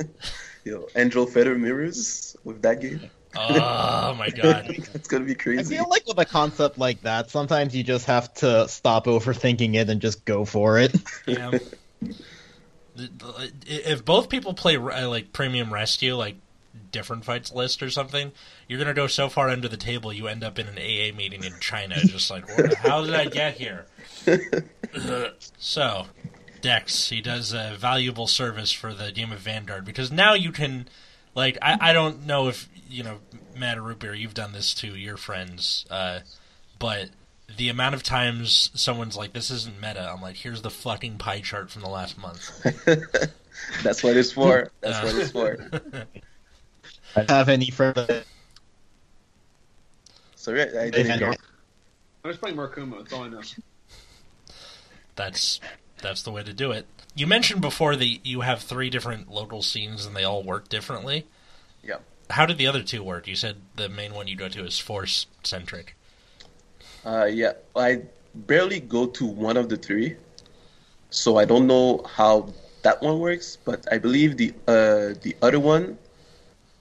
[0.64, 3.10] you know, Angel Feather mirrors with that game.
[3.36, 4.68] Oh my god.
[4.94, 5.60] That's gonna be crazy.
[5.60, 5.76] I crazy.
[5.78, 9.90] feel like with a concept like that, sometimes you just have to stop overthinking it
[9.90, 10.96] and just go for it.
[11.28, 11.52] Yeah.
[12.96, 16.36] The- the- If both people play uh, like premium rescue, like
[16.92, 18.32] different fights list or something,
[18.68, 21.44] you're gonna go so far under the table you end up in an AA meeting
[21.44, 23.86] in China, just like, "What- how did I get here?
[25.58, 26.08] so,
[26.62, 30.88] Dex, he does a valuable service for the game of Vanguard because now you can,
[31.36, 33.18] like, I, I don't know if you know,
[33.58, 36.20] Matt or Root Beer, you've done this to your friends, uh,
[36.78, 37.10] but
[37.58, 41.42] the amount of times someone's like, "This isn't meta," I'm like, "Here's the fucking pie
[41.42, 42.52] chart from the last month."
[43.84, 44.72] That's what it's for.
[44.82, 45.58] That's what it's for.
[47.16, 48.24] I have any further.
[50.36, 51.34] So yeah, I didn't hear.
[52.24, 52.98] I'm just playing Murakumo.
[53.00, 53.42] That's all I know.
[55.16, 55.60] That's
[56.02, 56.86] that's the way to do it.
[57.16, 61.28] You mentioned before that you have three different local scenes and they all work differently.
[61.84, 61.98] Yeah.
[62.30, 63.28] How did the other two work?
[63.28, 65.96] You said the main one you go to is force centric.
[67.06, 68.04] Uh, yeah, I
[68.34, 70.16] barely go to one of the three,
[71.10, 73.58] so I don't know how that one works.
[73.64, 75.98] But I believe the uh, the other one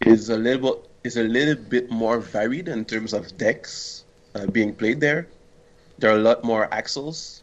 [0.07, 4.47] is a little bit, is a little bit more varied in terms of decks uh,
[4.47, 5.29] being played there.
[5.99, 7.43] There are a lot more Accels,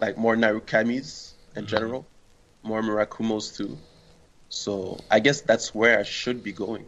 [0.00, 2.06] like more Narukamis in general,
[2.62, 3.76] more Murakumos too.
[4.48, 6.86] So I guess that's where I should be going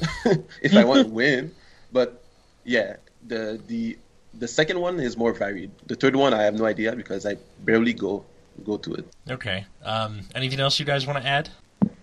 [0.62, 1.52] if I want to win.
[1.92, 2.22] But
[2.64, 2.96] yeah,
[3.26, 3.98] the the
[4.34, 5.70] the second one is more varied.
[5.86, 8.24] The third one I have no idea because I barely go
[8.64, 9.06] go to it.
[9.30, 9.66] Okay.
[9.84, 11.50] Um, anything else you guys want to add?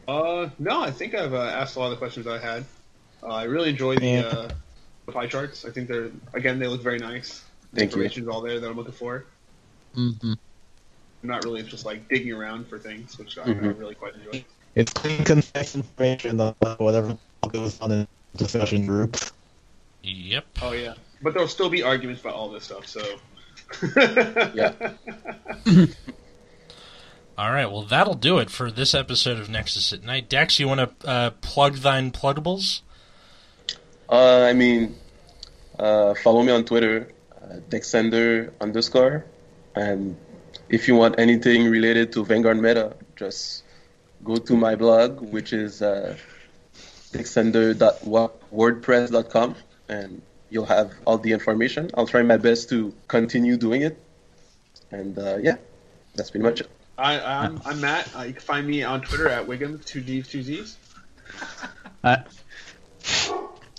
[0.09, 2.65] Uh, no, I think I've uh, asked a lot of the questions I had.
[3.21, 4.21] Uh, I really enjoy the, Yeah.
[4.21, 4.49] uh,
[5.05, 5.65] the pie charts.
[5.65, 7.43] I think they're again they look very nice.
[7.73, 7.97] The Thank you.
[7.97, 9.25] information's all there that I'm looking for.
[9.93, 13.77] hmm I'm not really just like digging around for things, which I, I Mhm.
[13.77, 14.43] really quite enjoy.
[14.75, 17.17] It's clean, concise information of whatever
[17.51, 19.31] goes on in the discussion groups.
[20.01, 20.45] Yep.
[20.61, 22.87] Oh yeah, but there'll still be arguments about all this stuff.
[22.87, 23.03] So
[24.55, 24.73] Yeah.
[27.39, 27.71] All right.
[27.71, 30.27] Well, that'll do it for this episode of Nexus at Night.
[30.27, 32.81] Dex, you want to uh, plug thine pluggables?
[34.09, 34.97] Uh, I mean,
[35.79, 39.23] uh, follow me on Twitter, uh, Dexender underscore,
[39.73, 40.17] and
[40.67, 43.63] if you want anything related to Vanguard Meta, just
[44.21, 46.17] go to my blog, which is uh,
[47.13, 49.55] dexender.wordpress.com,
[49.87, 51.89] and you'll have all the information.
[51.93, 53.97] I'll try my best to continue doing it,
[54.91, 55.55] and uh, yeah,
[56.15, 56.69] that's pretty much it.
[56.99, 58.09] I, I'm, I'm Matt.
[58.15, 60.77] Uh, you can find me on Twitter at Wiggum two G's two Z's.
[62.03, 62.23] I,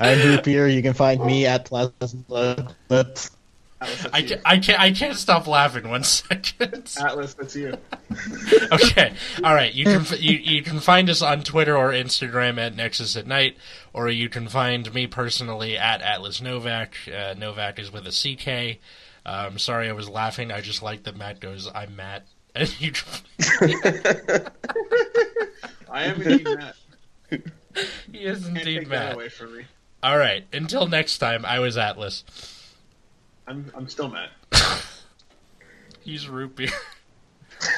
[0.00, 0.72] I'm Groupier.
[0.72, 3.30] You can find me at Plasma Lips.
[3.82, 4.80] Atlas, I can't, I can't.
[4.80, 5.88] I can't stop laughing.
[5.88, 6.94] One second.
[7.00, 7.74] Atlas, that's you.
[8.72, 9.14] okay.
[9.42, 9.72] All right.
[9.72, 13.56] You can you, you can find us on Twitter or Instagram at Nexus at Night,
[13.92, 16.94] or you can find me personally at Atlas Novak.
[17.08, 18.78] Uh, Novak is with a CK.
[19.24, 20.52] Uh, I'm sorry I was laughing.
[20.52, 22.92] I just like that Matt goes, "I'm Matt," and you.
[25.90, 26.76] I am indeed Matt.
[28.12, 29.14] he is Can't indeed take that Matt.
[29.14, 29.64] away from me.
[30.02, 30.44] All right.
[30.52, 32.24] Until next time, I was Atlas.
[33.46, 34.30] I'm, I'm still Matt.
[36.00, 36.70] He's root beer.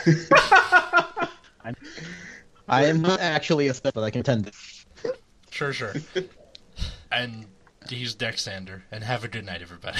[2.69, 4.47] I am not actually a step, but I can pretend.
[4.49, 4.55] it.
[5.51, 5.93] Sure, sure.
[7.11, 7.47] and
[7.89, 8.85] he's Dexander.
[8.93, 9.99] And have a good night, everybody.